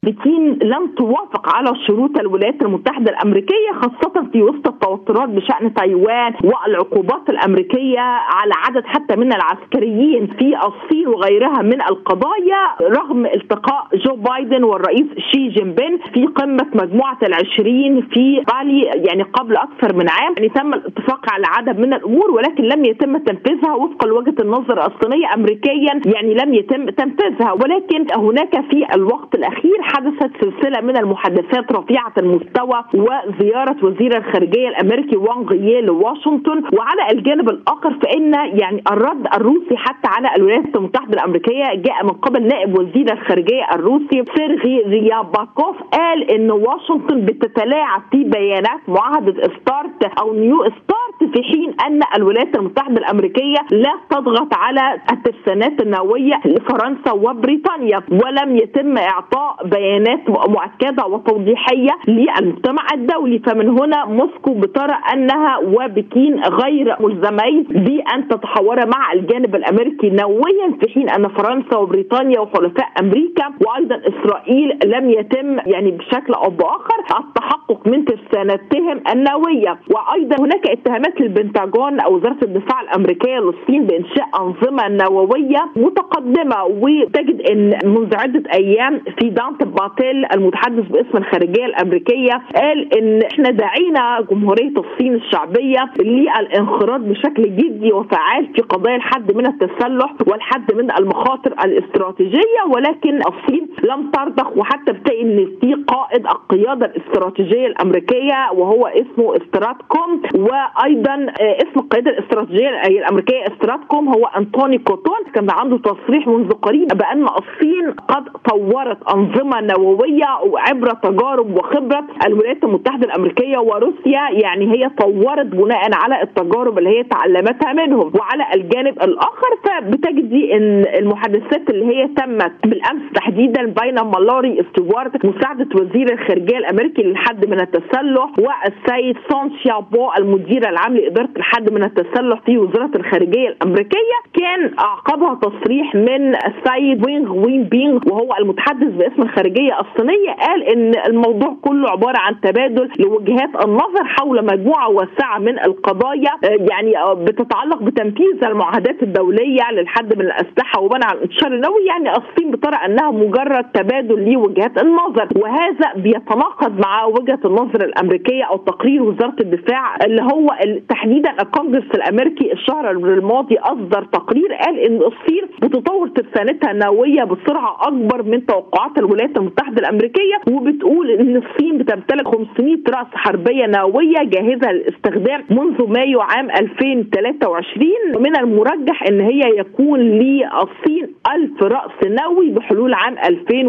بكين 0.06 0.60
لم 0.64 0.88
توافق 0.98 1.56
على 1.56 1.72
شروط 1.88 2.20
الولايات 2.20 2.62
المتحدة 2.62 3.12
الأمريكية 3.12 3.72
خاصة 3.74 4.30
في 4.32 4.42
وسط 4.42 4.68
التوترات 4.68 5.30
بشأن 5.30 5.74
تايوان 5.74 6.34
والعقوبات 6.44 7.30
الأمريكية 7.30 8.00
على 8.00 8.54
عدد 8.56 8.86
حتى 8.86 9.16
من 9.16 9.34
العسكريين 9.34 10.28
في 10.28 10.58
الصين 10.68 11.08
وغيرها 11.08 11.62
من 11.62 11.82
القضايا 11.82 12.64
رغم 12.82 13.26
التقاء 13.26 13.88
جو 13.94 14.16
بايدن 14.16 14.64
والرئيس 14.64 15.08
شي 15.32 15.48
جين 15.50 15.74
بين 15.74 16.00
في 16.14 16.26
قمة 16.26 16.68
مجموعة 16.74 17.18
العشرين 17.24 18.02
في 18.02 18.44
بالي 18.54 18.82
يعني 18.82 19.24
قبل 19.24 19.56
أكثر 19.56 19.96
من 19.96 20.10
عام. 20.10 20.34
يعني 20.38 20.50
تم 20.50 20.74
الاتفاق 20.74 21.34
على 21.34 21.46
عدد 21.48 21.80
من 21.80 21.94
الأمور 21.94 22.32
ولكن 22.32 22.64
لم 22.64 22.86
يتم 22.86 23.18
تنفيذها 23.18 23.74
وفقا 23.74 24.08
لوجهه 24.08 24.36
النظر 24.40 24.88
الصينية 24.88 25.34
امريكيا 25.34 26.02
يعني 26.06 26.34
لم 26.34 26.54
يتم 26.54 26.90
تنفيذها. 26.90 27.52
ولكن 27.52 28.06
هناك 28.16 28.62
في 28.70 28.86
الوقت 28.96 29.36
الأخير 29.36 29.82
حدثت 29.96 30.32
سلسلة 30.42 30.82
من 30.82 30.98
المحادثات 30.98 31.72
رفيعة 31.72 32.14
المستوى 32.18 32.84
وزيارة 32.94 33.76
وزير 33.84 34.18
الخارجية 34.18 34.68
الأمريكي 34.68 35.18
وانغ 35.18 35.54
يي 35.54 35.82
لواشنطن 35.82 36.64
وعلى 36.78 37.12
الجانب 37.12 37.50
الآخر 37.50 37.94
فإن 38.04 38.34
يعني 38.34 38.84
الرد 38.92 39.28
الروسي 39.36 39.78
حتى 39.78 40.08
على 40.08 40.28
الولايات 40.38 40.76
المتحدة 40.76 41.14
الأمريكية 41.14 41.64
جاء 41.76 42.04
من 42.04 42.10
قبل 42.12 42.48
نائب 42.48 42.80
وزير 42.80 43.14
الخارجية 43.14 43.64
الروسي 43.74 44.24
سيرغي 44.38 44.82
ريابكوف 44.88 45.76
قال 45.94 46.32
إن 46.32 46.52
واشنطن 46.52 47.22
بتتلاعب 47.26 48.02
في 48.12 48.24
بيانات 48.24 48.82
معاهدة 48.88 49.34
ستارت 49.44 50.20
أو 50.22 50.34
نيو 50.34 50.58
ستارت 50.64 51.34
في 51.36 51.44
حين 51.44 51.76
أن 51.88 52.00
الولايات 52.18 52.56
المتحدة 52.56 52.98
الأمريكية 52.98 53.58
لا 53.72 53.94
تضغط 54.10 54.54
على 54.54 54.98
الترسانات 55.12 55.82
النووية 55.82 56.40
لفرنسا 56.46 57.12
وبريطانيا 57.12 58.02
ولم 58.12 58.56
يتم 58.56 58.98
إعطاء 58.98 59.56
بيانات 59.66 59.85
بيانات 59.86 60.30
مؤكدة 60.30 61.06
وتوضيحية 61.06 61.92
للمجتمع 62.08 62.84
الدولي. 62.94 63.40
فمن 63.40 63.70
هنا 63.70 64.06
موسكو 64.06 64.54
بترى 64.54 64.96
أنها 65.14 65.58
وبكين 65.58 66.40
غير 66.44 66.96
ملزمين 67.00 67.64
بأن 67.64 68.28
تتحاور 68.28 68.86
مع 68.88 69.14
الجانب 69.14 69.56
الأمريكي 69.56 70.10
نوويا 70.10 70.68
في 70.82 70.90
حين 70.94 71.10
أن 71.10 71.28
فرنسا 71.28 71.78
وبريطانيا 71.78 72.40
وحلفاء 72.40 72.88
أمريكا 73.02 73.46
وأيضا 73.68 73.96
إسرائيل 74.26 74.80
لم 74.86 75.10
يتم 75.10 75.58
يعني 75.66 75.92
بشكل 75.92 76.34
أو 76.34 76.50
بآخر 76.50 77.00
التحقق 77.20 77.88
من 77.88 78.06
ترسانتهم 78.06 79.02
النووية. 79.14 79.80
وأيضا 79.90 80.36
هناك 80.46 80.68
اتهامات 80.68 81.22
للبنتاجون 81.22 82.00
أو 82.00 82.16
وزاره 82.16 82.38
الدفاع 82.44 82.82
الأمريكية 82.82 83.40
للصين 83.40 83.86
بإنشاء 83.86 84.28
أنظمة 84.40 84.88
نووية 84.88 85.66
متقدمة. 85.76 86.64
وتجد 86.64 87.42
إن 87.52 87.70
منذ 87.86 88.16
عدة 88.16 88.44
أيام 88.54 89.02
في 89.20 89.30
دانت 89.30 89.64
باتيل 89.64 90.26
المتحدث 90.34 90.86
باسم 90.88 91.18
الخارجية 91.18 91.66
الأمريكية 91.66 92.42
قال 92.56 92.94
إن 92.98 93.22
إحنا 93.34 93.50
دعينا 93.50 94.22
جمهورية 94.32 94.74
الصين 94.78 95.14
الشعبية 95.16 95.92
للانخراط 96.00 97.00
بشكل 97.02 97.44
جدي 97.44 97.94
وفعال 97.94 98.48
في 98.56 98.62
قضايا 98.62 98.96
الحد 98.96 99.36
من 99.36 99.46
التسلح 99.48 100.14
والحد 100.28 100.74
من 100.76 100.92
المخاطر 101.00 101.54
الاستراتيجية. 101.66 102.62
ولكن 102.76 103.18
الصين 103.18 103.68
لم 103.84 104.12
ترضخ 104.16 104.58
وحتى 104.58 104.92
بتلاقي 104.92 105.22
إن 105.22 105.48
في 105.62 105.74
قائد 105.88 106.26
القيادة 106.28 106.86
الاستراتيجية 106.86 107.68
الأمريكية 107.68 108.52
وهو 108.54 108.88
اسمه 108.88 109.38
استراتكوم 109.38 110.22
وأيضا 110.36 111.26
اسم 111.42 111.80
القيادة 111.80 112.12
الاستراتيجية 112.12 112.70
الأمريكية 112.88 113.44
استراتكوم 113.54 114.10
هو 114.10 114.26
انطوني 114.26 114.78
كوتون. 114.78 115.16
كان 115.34 115.48
عنده 115.52 115.78
تصريح 115.78 116.28
منذ 116.28 116.52
قريب 116.52 116.88
بأن 116.88 117.24
الصين 117.24 117.92
قد 117.92 118.26
طورت 118.50 118.98
أنظمة 119.16 119.62
نووية 119.62 120.40
وعبر 120.46 120.88
تجارب 120.90 121.58
وخبرة 121.58 122.04
الولايات 122.26 122.64
المتحدة 122.64 123.06
الأمريكية 123.06 123.58
وروسيا. 123.58 124.22
يعني 124.32 124.72
هي 124.72 124.90
طورت 124.90 125.46
بناء 125.46 125.90
على 125.94 126.22
التجارب 126.22 126.78
اللي 126.78 126.90
هي 127.00 127.04
تعلمتها 127.04 127.74
منهم. 127.74 128.12
وعلى 128.20 128.46
الجانب 128.56 129.04
الآخر 129.04 129.50
فبتجدي 129.64 130.54
إن 130.58 130.86
المحادثات 131.00 131.70
اللي 131.70 131.86
هي 131.86 132.08
تمت 132.08 132.52
بالأمس 132.68 133.02
تحديدا 133.16 133.66
بين 133.82 134.05
مالوري 134.12 134.66
ستيوارت 134.72 135.26
مساعدة 135.26 135.68
وزير 135.76 136.14
الخارجية 136.14 136.58
الأمريكي 136.58 137.02
للحد 137.04 137.46
من 137.50 137.62
التسلح 137.62 138.30
والسيد 138.40 139.18
سون 139.32 139.52
شيابو 139.64 140.10
المدير 140.18 140.70
العام 140.70 140.96
لإدارة 140.98 141.30
الحد 141.38 141.74
من 141.74 141.84
التسلح 141.84 142.40
في 142.46 142.58
وزارة 142.58 142.92
الخارجية 142.96 143.48
الأمريكية 143.50 144.18
كان 144.34 144.72
أعقبها 144.80 145.36
تصريح 145.36 145.96
من 145.96 146.36
السيد 146.36 147.06
وانغ 147.08 147.32
وين 147.46 147.64
بين 147.64 148.00
وهو 148.12 148.30
المتحدث 148.40 148.88
باسم 148.92 149.22
الخارجية 149.22 149.80
الصينية 149.80 150.32
قال 150.32 150.64
إن 150.64 150.92
الموضوع 151.08 151.56
كله 151.62 151.90
عبارة 151.90 152.18
عن 152.20 152.42
تبادل 152.42 152.90
لوجهات 153.00 153.66
النظر 153.66 154.04
حول 154.04 154.46
مجموعة 154.46 154.90
واسعة 154.90 155.40
من 155.40 155.60
القضايا 155.60 156.32
يعني 156.44 156.94
بتتعلق 157.16 157.82
بتنفيذ 157.84 158.44
المعاهدات 158.46 159.04
الدولية 159.04 159.72
للحد 159.72 160.16
من 160.18 160.22
الأسلحة 160.26 160.82
ومنع 160.82 161.12
الانتشار 161.14 161.54
النووي. 161.54 161.86
يعني 161.86 162.10
الصين 162.10 162.52
بترى 162.52 162.76
أنها 162.86 163.12
مجرد 163.12 163.66
تبادل 163.74 163.95
لوجهات 164.02 164.82
النظر. 164.84 165.28
وهذا 165.36 165.94
بيتناقض 165.96 166.80
مع 166.80 167.06
وجهة 167.06 167.40
النظر 167.46 167.84
الأمريكية 167.86 168.44
أو 168.44 168.58
تقرير 168.58 169.04
وزارة 169.04 169.36
الدفاع 169.42 169.96
اللي 170.06 170.22
هو 170.22 170.48
تحديدا 170.90 171.32
الكونجرس 171.42 171.84
الأمريكي 171.96 172.54
الشهر 172.54 172.92
الماضي 172.92 173.56
أصدر 173.58 174.04
تقرير 174.04 174.54
قال 174.54 174.80
إن 174.80 174.96
الصين 174.96 175.44
بتطور 175.62 176.08
ترسانتها 176.08 176.72
النووية 176.72 177.24
بسرعة 177.24 177.78
أكبر 177.82 178.24
من 178.24 178.46
توقعات 178.46 178.98
الولايات 178.98 179.38
المتحدة 179.38 179.80
الأمريكية 179.82 180.36
وبتقول 180.52 181.12
إن 181.12 181.36
الصين 181.36 181.78
بتمتلك 181.78 182.28
500 182.28 182.78
رأس 182.90 183.08
حربية 183.14 183.66
نووية 183.66 184.24
جاهزة 184.24 184.72
للاستخدام 184.72 185.44
منذ 185.50 185.88
مايو 185.90 186.22
عام 186.22 186.50
2023 186.52 187.90
ومن 188.16 188.36
المرجح 188.40 189.04
إن 189.10 189.20
هي 189.22 189.42
يكون 189.60 190.00
للصين 190.00 191.14
1000 191.36 191.64
رأس 191.64 191.92
نووي 192.06 192.50
بحلول 192.50 192.94
عام 192.94 193.16
2030 193.18 193.66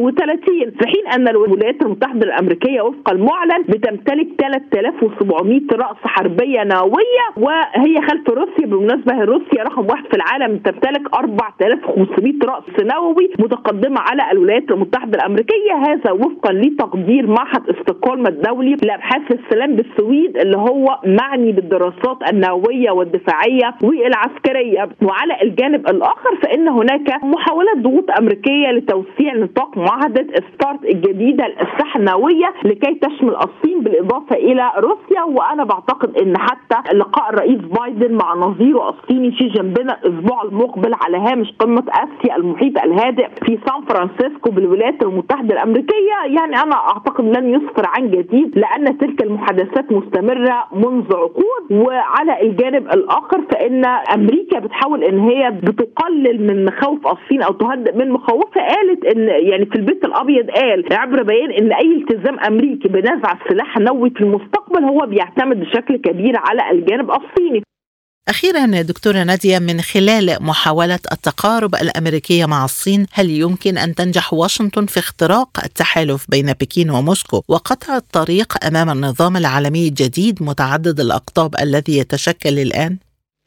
في 0.80 0.86
حين 0.86 1.06
أن 1.14 1.28
الولايات 1.28 1.82
المتحدة 1.82 2.26
الأمريكية 2.26 2.80
وفق 2.80 3.10
المعلن 3.10 3.62
بتمتلك 3.68 4.28
3700 4.40 5.60
رأس 5.72 5.96
حربية 6.04 6.64
نووية 6.64 6.96
النوويه 6.96 7.26
وهي 7.36 7.94
خلف 8.08 8.28
روسيا. 8.30 8.66
بالمناسبة 8.66 9.24
روسيا 9.24 9.62
رقم 9.62 9.86
واحد 9.86 10.04
في 10.06 10.16
العالم 10.16 10.58
تمتلك 10.58 11.14
4500 11.14 12.34
رأس 12.44 12.64
نووي 12.94 13.30
متقدمة 13.38 14.00
على 14.00 14.32
الولايات 14.32 14.70
المتحدة 14.70 15.18
الأمريكية. 15.18 15.74
هذا 15.86 16.12
وفقا 16.12 16.52
لتقدير 16.52 17.26
معهد 17.26 17.70
استقالمه 17.70 18.28
الدولي 18.28 18.76
لأبحاث 18.82 19.22
السلام 19.32 19.76
بالسويد 19.76 20.36
اللي 20.36 20.56
هو 20.56 20.98
معني 21.06 21.52
بالدراسات 21.52 22.18
النووية 22.32 22.90
والدفاعية 22.90 23.74
والعسكرية. 23.82 24.88
وعلى 25.02 25.42
الجانب 25.42 25.88
الآخر 25.88 26.36
فإن 26.42 26.68
هناك 26.68 27.24
محاولات 27.24 27.76
ضغوط 27.78 28.10
أمريكية 28.18 28.70
لتوسيع 28.70 29.34
نطاق 29.34 29.78
معاهده 30.06 30.26
ستارت 30.54 30.84
الجديدة 30.84 31.46
للاسلحه 31.46 31.98
النوويه 32.00 32.52
لكي 32.64 32.94
تشمل 32.94 33.36
الصين 33.36 33.80
بالإضافة 33.80 34.36
إلى 34.36 34.72
روسيا 34.78 35.22
وأنا 35.22 35.64
بعتقد 35.64 36.16
إن 36.18 36.38
حتى 36.38 36.96
لقاء 36.96 37.30
الرئيس 37.30 37.58
بايدن 37.60 38.12
مع 38.14 38.34
نظيره 38.34 38.88
الصيني 38.90 39.32
شي 39.36 39.48
جين 39.48 39.72
بينغ 39.72 39.90
الأسبوع 39.90 40.42
المقبل 40.42 40.94
على 40.94 41.16
هامش 41.16 41.52
قمة 41.58 41.84
آسيا 41.88 42.36
المحيط 42.36 42.78
الهادئ 42.84 43.28
في 43.46 43.58
سان 43.66 43.82
فرانسيسكو 43.88 44.50
بالولايات 44.50 45.02
المتحدة 45.02 45.54
الأمريكية. 45.54 46.16
يعني 46.26 46.56
أنا 46.62 46.74
أعتقد 46.74 47.24
لن 47.38 47.54
يسفر 47.54 47.82
عن 47.86 48.10
جديد 48.10 48.58
لأن 48.58 48.98
تلك 48.98 49.22
المحادثات 49.22 49.92
مستمرة 49.92 50.66
منذ 50.72 51.14
عقود. 51.16 51.64
وعلى 51.70 52.42
الجانب 52.42 52.86
الآخر 52.86 53.40
فإن 53.52 53.84
أمريكا 54.14 54.58
بتحاول 54.58 55.04
إن 55.04 55.18
هي 55.18 55.50
بتقلل 55.50 56.46
من 56.46 56.64
مخاوف 56.64 57.06
الصين 57.06 57.42
أو 57.42 57.52
تهدئ 57.52 57.96
من 57.96 58.10
مخاوفها. 58.10 58.66
قالت 58.68 59.04
إن 59.04 59.28
يعني 59.28 59.66
في 59.66 59.76
البيت 59.76 59.95
الأبيض 60.04 60.50
قال 60.50 60.84
عبر 60.92 61.22
بيان 61.22 61.50
إن 61.50 61.72
أي 61.72 62.02
التزام 62.02 62.38
أمريكي 62.40 62.88
بنزع 62.88 63.32
السلاح 63.32 63.76
النووي 63.76 64.10
في 64.10 64.20
المستقبل 64.20 64.84
هو 64.84 65.06
بيعتمد 65.06 65.60
بشكل 65.60 65.96
كبير 65.96 66.34
على 66.36 66.70
الجانب 66.70 67.10
الصيني 67.10 67.62
أخيرا 68.28 68.82
دكتورة 68.82 69.22
نادية 69.22 69.58
من 69.58 69.80
خلال 69.80 70.36
محاولة 70.40 70.98
التقارب 71.12 71.74
الأمريكية 71.74 72.46
مع 72.46 72.64
الصين 72.64 73.06
هل 73.12 73.30
يمكن 73.30 73.78
أن 73.78 73.94
تنجح 73.94 74.34
واشنطن 74.34 74.86
في 74.86 74.98
اختراق 74.98 75.48
التحالف 75.64 76.26
بين 76.30 76.46
بكين 76.52 76.90
وموسكو 76.90 77.42
وقطع 77.48 77.96
الطريق 77.96 78.64
أمام 78.66 78.90
النظام 78.90 79.36
العالمي 79.36 79.88
الجديد 79.88 80.42
متعدد 80.42 81.00
الأقطاب 81.00 81.50
الذي 81.62 81.98
يتشكل 81.98 82.58
الآن؟ 82.58 82.98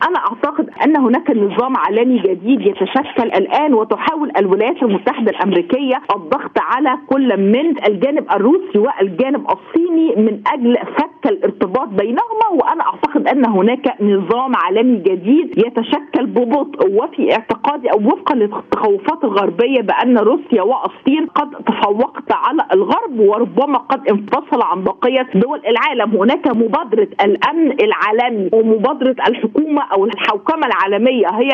أنا 0.03 0.19
أعتقد 0.19 0.68
أن 0.85 0.97
هناك 0.97 1.31
نظام 1.31 1.77
عالمي 1.77 2.19
جديد 2.19 2.61
يتشكل 2.61 3.23
الآن 3.23 3.73
وتحاول 3.73 4.31
الولايات 4.37 4.83
المتحدة 4.83 5.31
الأمريكية 5.31 6.01
الضغط 6.15 6.59
على 6.59 6.97
كل 7.07 7.37
من 7.37 7.85
الجانب 7.87 8.25
الروسي 8.31 8.77
والجانب 8.79 9.45
الصيني 9.51 10.15
من 10.15 10.41
أجل 10.53 10.77
فك 10.97 11.31
الارتباط 11.31 11.87
بينهما 11.87 12.47
وأنا 12.51 12.83
أعتقد 12.83 13.27
أن 13.27 13.45
هناك 13.45 14.01
نظام 14.01 14.55
عالمي 14.55 14.97
جديد 14.97 15.57
يتشكل 15.57 16.25
ببطء 16.25 16.87
وفي 17.03 17.31
اعتقادي 17.33 17.87
أو 17.91 17.97
وفقا 17.97 18.35
للتخوفات 18.35 19.23
الغربية 19.23 19.81
بأن 19.81 20.17
روسيا 20.17 20.61
والصين 20.61 21.25
قد 21.35 21.49
تفوقت 21.51 22.31
على 22.31 22.65
الغرب 22.73 23.19
وربما 23.19 23.77
قد 23.77 24.07
انفصل 24.09 24.61
عن 24.63 24.83
بقية 24.83 25.27
دول 25.35 25.61
العالم. 25.67 26.15
هناك 26.15 26.47
مبادرة 26.47 27.07
الأمن 27.25 27.71
العالمي 27.81 28.49
ومبادرة 28.53 29.15
الحكومة 29.27 29.81
أو 29.93 30.05
الحوكمة 30.05 30.68
العالمية. 30.69 31.27
هي 31.27 31.51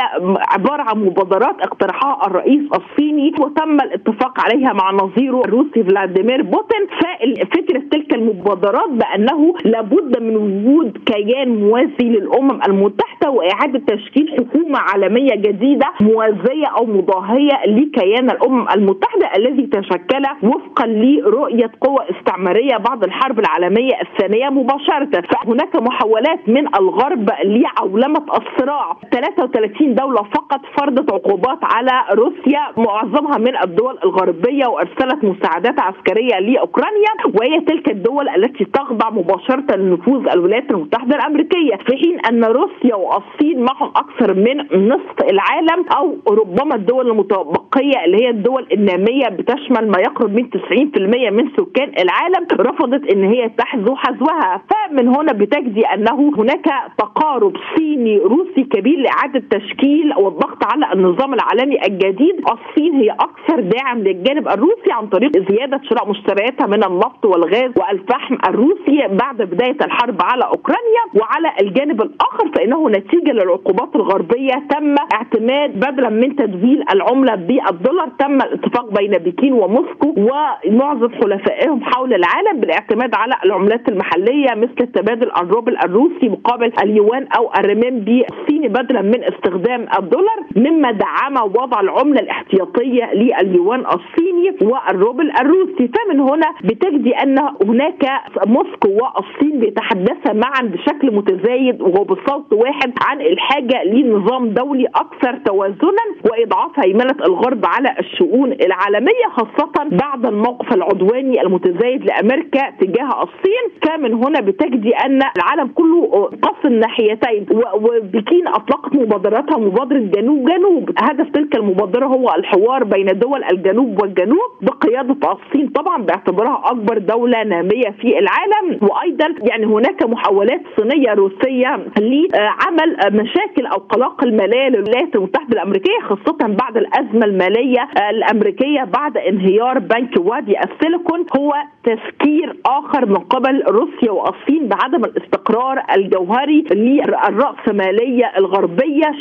عبارة 0.49 0.81
عن 0.81 0.97
مبادرات 1.05 1.61
اقترحها 1.61 2.27
الرئيس 2.27 2.63
الصيني 2.79 3.31
وتم 3.39 3.77
الاتفاق 3.81 4.39
عليها 4.45 4.73
مع 4.73 4.91
نظيره 4.91 5.41
الروسي 5.45 5.83
فلاديمير 5.83 6.41
بوتين. 6.41 6.85
ففكره 6.99 7.81
تلك 7.91 8.13
المبادرات 8.13 8.89
بأنه 8.89 9.53
لابد 9.65 10.21
من 10.21 10.35
وجود 10.35 10.97
كيان 11.05 11.49
موازي 11.61 12.09
للأمم 12.09 12.59
المتحدة 12.67 13.29
وإعادة 13.29 13.81
تشكيل 13.87 14.35
حكومة 14.39 14.79
عالمية 14.79 15.35
جديدة 15.35 15.85
موازية 16.01 16.65
أو 16.77 16.85
مضاهية 16.85 17.65
لكيان 17.65 18.29
الأمم 18.29 18.65
المتحدة 18.75 19.29
الذي 19.37 19.67
تشكل 19.67 20.23
وفقا 20.43 20.85
لرؤية 20.87 21.71
قوى 21.81 21.99
استعمارية 22.09 22.77
بعد 22.77 23.03
الحرب 23.03 23.39
العالمية 23.39 23.93
الثانية 24.01 24.49
مباشرة. 24.49 25.21
فهناك 25.21 25.75
محاولات 25.75 26.49
من 26.49 26.75
الغرب 26.75 27.29
لعولمة 27.43 28.25
الصراع. 28.37 28.97
33 29.11 29.95
دولة 29.95 30.23
فقط 30.23 30.61
فرضت 30.77 31.13
عقوبات 31.13 31.59
على 31.63 31.91
روسيا 32.13 32.61
معظمها 32.77 33.37
من 33.37 33.57
الدول 33.63 33.97
الغربية 34.03 34.67
وأرسلت 34.67 35.23
مساعدات 35.23 35.79
عسكرية 35.79 36.39
لأوكرانيا 36.39 37.11
وهي 37.39 37.61
تلك 37.61 37.91
الدول 37.91 38.29
التي 38.29 38.65
تخضع 38.65 39.09
مباشرة 39.09 39.75
لنفوذ 39.75 40.27
الولايات 40.29 40.71
المتحدة 40.71 41.15
الأمريكية 41.15 41.75
في 41.75 41.97
حين 41.97 42.19
أن 42.19 42.43
روسيا 42.43 42.95
والصين 42.95 43.59
معهم 43.59 43.91
أكثر 43.95 44.33
من 44.33 44.87
نصف 44.89 45.17
العالم 45.31 45.85
أو 45.97 46.15
ربما 46.29 46.75
الدول 46.75 47.07
المتبقية 47.11 48.05
اللي 48.05 48.17
هي 48.23 48.29
الدول 48.29 48.67
النامية 48.73 49.27
بتشمل 49.29 49.87
ما 49.91 49.99
يقرب 49.99 50.33
من 50.35 50.49
90% 50.49 51.31
من 51.31 51.49
سكان 51.57 51.89
العالم 52.03 52.47
رفضت 52.59 53.13
أن 53.13 53.23
هي 53.23 53.49
تحذو 53.49 53.95
حذوها. 53.95 54.61
فمن 54.69 55.07
هنا 55.07 55.33
بتجدي 55.33 55.81
أنه 55.85 56.33
هناك 56.37 56.65
تقارب 56.97 57.53
صيني 57.77 58.17
روسي 58.17 58.63
كبير 58.63 58.94
لاعاده 58.95 59.43
تشكيل 59.49 60.13
والضغط 60.17 60.73
على 60.73 60.93
النظام 60.93 61.33
العالمي 61.33 61.85
الجديد، 61.87 62.35
الصين 62.51 62.93
هي 62.95 63.09
أكثر 63.11 63.59
داعم 63.59 63.99
للجانب 63.99 64.47
الروسي 64.47 64.91
عن 64.91 65.07
طريق 65.07 65.31
زيادة 65.51 65.81
شراء 65.89 66.09
مشترياتها 66.09 66.67
من 66.67 66.83
النفط 66.83 67.25
والغاز 67.25 67.71
والفحم 67.77 68.37
الروسي 68.49 69.07
بعد 69.07 69.37
بداية 69.37 69.77
الحرب 69.85 70.17
على 70.21 70.43
أوكرانيا، 70.43 71.03
وعلى 71.15 71.51
الجانب 71.61 72.01
الآخر 72.01 72.51
فإنه 72.55 72.89
نتيجة 72.89 73.31
للعقوبات 73.31 73.95
الغربية 73.95 74.53
تم 74.69 74.95
اعتماد 75.13 75.79
بدلا 75.79 76.09
من 76.09 76.35
تدويل 76.35 76.83
العملة 76.93 77.35
بالدولار 77.35 78.09
تم 78.19 78.35
الاتفاق 78.35 78.99
بين 78.99 79.11
بكين 79.11 79.53
وموسكو 79.53 80.13
ومعظم 80.17 81.09
حلفائهم 81.09 81.83
حول 81.83 82.13
العالم 82.13 82.59
بالاعتماد 82.59 83.15
على 83.15 83.33
العملات 83.45 83.89
المحلية 83.89 84.55
مثل 84.55 84.75
تبادل 84.75 85.31
الروبل 85.37 85.77
الروسي 85.77 86.29
مقابل 86.29 86.71
اليوان 86.83 87.27
أو 87.37 87.51
الرمين 87.59 88.25
الصيني 88.31 88.67
بدلا 88.85 89.01
من 89.01 89.23
استخدام 89.23 89.85
الدولار 89.99 90.39
مما 90.55 90.91
دعم 90.91 91.37
وضع 91.37 91.79
العملة 91.81 92.19
الاحتياطية 92.21 93.13
لليوان 93.13 93.79
الصيني 93.79 94.55
والروبل 94.61 95.31
الروسي. 95.41 95.89
فمن 95.95 96.19
هنا 96.19 96.47
بتجدي 96.63 97.11
أن 97.15 97.39
هناك 97.65 98.05
موسكو 98.47 98.89
والصين 98.89 99.59
بيتحدثا 99.59 100.33
معا 100.33 100.61
بشكل 100.61 101.15
متزايد 101.15 101.81
وبصوت 101.81 102.53
واحد 102.53 102.93
عن 103.01 103.21
الحاجة 103.21 103.83
لنظام 103.83 104.49
دولي 104.49 104.85
أكثر 104.95 105.37
توازنا 105.45 106.05
وإضعاف 106.31 106.79
هيمنة 106.79 107.15
الغرب 107.25 107.65
على 107.65 107.95
الشؤون 107.99 108.51
العالمية 108.51 109.25
خاصة 109.31 109.89
بعد 109.91 110.25
الموقف 110.25 110.73
العدواني 110.73 111.41
المتزايد 111.41 112.03
لأمريكا 112.05 112.69
تجاه 112.69 113.23
الصين. 113.23 113.65
فمن 113.81 114.13
هنا 114.13 114.41
بتجدي 114.41 114.95
أن 114.95 115.19
العالم 115.37 115.67
كله 115.75 116.29
قص 116.41 116.65
الناحيتين 116.65 117.45
وبكين 117.73 118.47
أطلقت 118.69 118.95
مبادراتها 118.95 119.57
مبادرة 119.57 119.99
جنوب 119.99 120.49
جنوب. 120.49 120.89
هدف 120.97 121.29
تلك 121.29 121.55
المبادرة 121.55 122.05
هو 122.05 122.29
الحوار 122.37 122.83
بين 122.83 123.05
دول 123.05 123.43
الجنوب 123.43 124.01
والجنوب 124.01 124.49
بقيادة 124.61 125.15
الصين 125.31 125.67
طبعا 125.67 126.01
باعتبارها 126.03 126.61
أكبر 126.65 126.97
دولة 126.97 127.43
نامية 127.43 127.89
في 128.01 128.19
العالم. 128.19 128.79
وأيضا 128.81 129.35
يعني 129.51 129.65
هناك 129.65 130.03
محاولات 130.03 130.61
صينية 130.79 131.13
روسية 131.13 131.79
لعمل 131.99 132.97
مشاكل 133.11 133.65
أو 133.65 133.77
قلاقل 133.77 134.35
ماليه 134.35 134.67
للولايات 134.69 135.15
المتحدة 135.15 135.53
الأمريكية 135.53 135.99
خاصة 136.09 136.37
بعد 136.41 136.77
الأزمة 136.77 137.25
المالية 137.25 137.89
الأمريكية 138.09 138.83
بعد 138.83 139.17
انهيار 139.17 139.79
بنك 139.79 140.11
وادي 140.19 140.55
السيليكون. 140.59 141.25
هو 141.37 141.53
تفكير 141.83 142.55
آخر 142.65 143.05
من 143.05 143.15
قبل 143.17 143.63
روسيا 143.67 144.11
والصين 144.11 144.67
بعدم 144.67 145.05
الاستقرار 145.05 145.83
الجوهري 145.95 146.61
للرأسمالية 146.71 148.31
الغربية. 148.37 148.54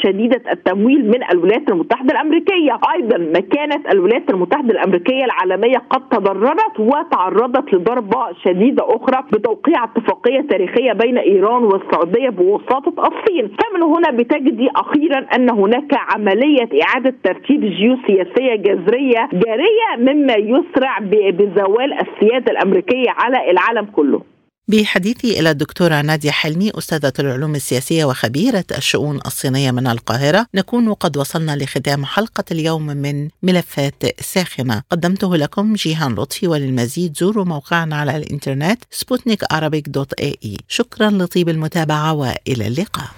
شديدة 0.02 0.42
التمويل 0.52 1.06
من 1.06 1.20
الولايات 1.32 1.68
المتحدة 1.70 2.14
الأمريكية، 2.14 2.78
أيضا 2.94 3.18
مكانة 3.18 3.80
الولايات 3.92 4.30
المتحدة 4.30 4.70
الأمريكية 4.70 5.24
العالمية 5.24 5.78
قد 5.90 6.08
تضررت 6.08 6.80
وتعرضت 6.80 7.74
لضربة 7.74 8.32
شديدة 8.44 8.84
أخرى 8.96 9.24
بتوقيع 9.32 9.84
اتفاقية 9.84 10.40
تاريخية 10.40 10.92
بين 10.92 11.18
إيران 11.18 11.64
والسعودية 11.64 12.28
بواسطة 12.28 13.08
الصين، 13.08 13.48
فمن 13.48 13.82
هنا 13.82 14.10
بتجدي 14.10 14.68
أخيرا 14.76 15.18
أن 15.36 15.50
هناك 15.50 15.94
عملية 16.14 16.68
إعادة 16.82 17.14
ترتيب 17.24 17.60
جيوسياسية 17.60 18.54
جذرية 18.54 19.28
جارية 19.32 19.88
مما 19.98 20.34
يسرع 20.34 20.98
بزوال 21.00 21.92
السيادة 21.92 22.52
الأمريكية 22.52 23.10
على 23.10 23.50
العالم 23.50 23.86
كله. 23.92 24.33
بحديثي 24.68 25.40
إلى 25.40 25.50
الدكتورة 25.50 26.00
نادية 26.00 26.30
حلمي 26.30 26.70
أستاذة 26.78 27.12
العلوم 27.18 27.54
السياسية 27.54 28.04
وخبيرة 28.04 28.64
الشؤون 28.76 29.20
الصينية 29.26 29.70
من 29.70 29.86
القاهرة. 29.86 30.46
نكون 30.54 30.94
قد 30.94 31.16
وصلنا 31.16 31.56
لختام 31.56 32.04
حلقة 32.04 32.44
اليوم 32.50 32.86
من 32.86 33.28
ملفات 33.42 34.02
ساخنة. 34.20 34.82
قدمته 34.90 35.36
لكم 35.36 35.74
جيهان 35.74 36.14
لطفي 36.14 36.48
وللمزيد 36.48 37.16
زوروا 37.16 37.44
موقعنا 37.44 37.96
على 37.96 38.16
الإنترنت 38.16 38.82
سبوتنيك 38.90 39.44
dot 39.88 40.12
AE. 40.12 40.56
شكرا 40.68 41.10
لطيب 41.10 41.48
المتابعة 41.48 42.12
وإلى 42.12 42.66
اللقاء. 42.66 43.08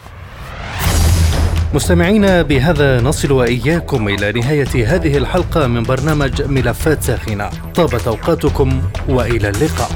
مستمعينا 1.74 2.42
بهذا 2.42 3.00
نصل 3.00 3.32
وإياكم 3.32 4.08
إلى 4.08 4.32
نهاية 4.32 4.94
هذه 4.94 5.16
الحلقة 5.16 5.66
من 5.66 5.82
برنامج 5.82 6.42
ملفات 6.42 7.02
ساخنة. 7.02 7.50
طابت 7.74 8.06
أوقاتكم 8.06 8.82
وإلى 9.08 9.48
اللقاء. 9.48 9.90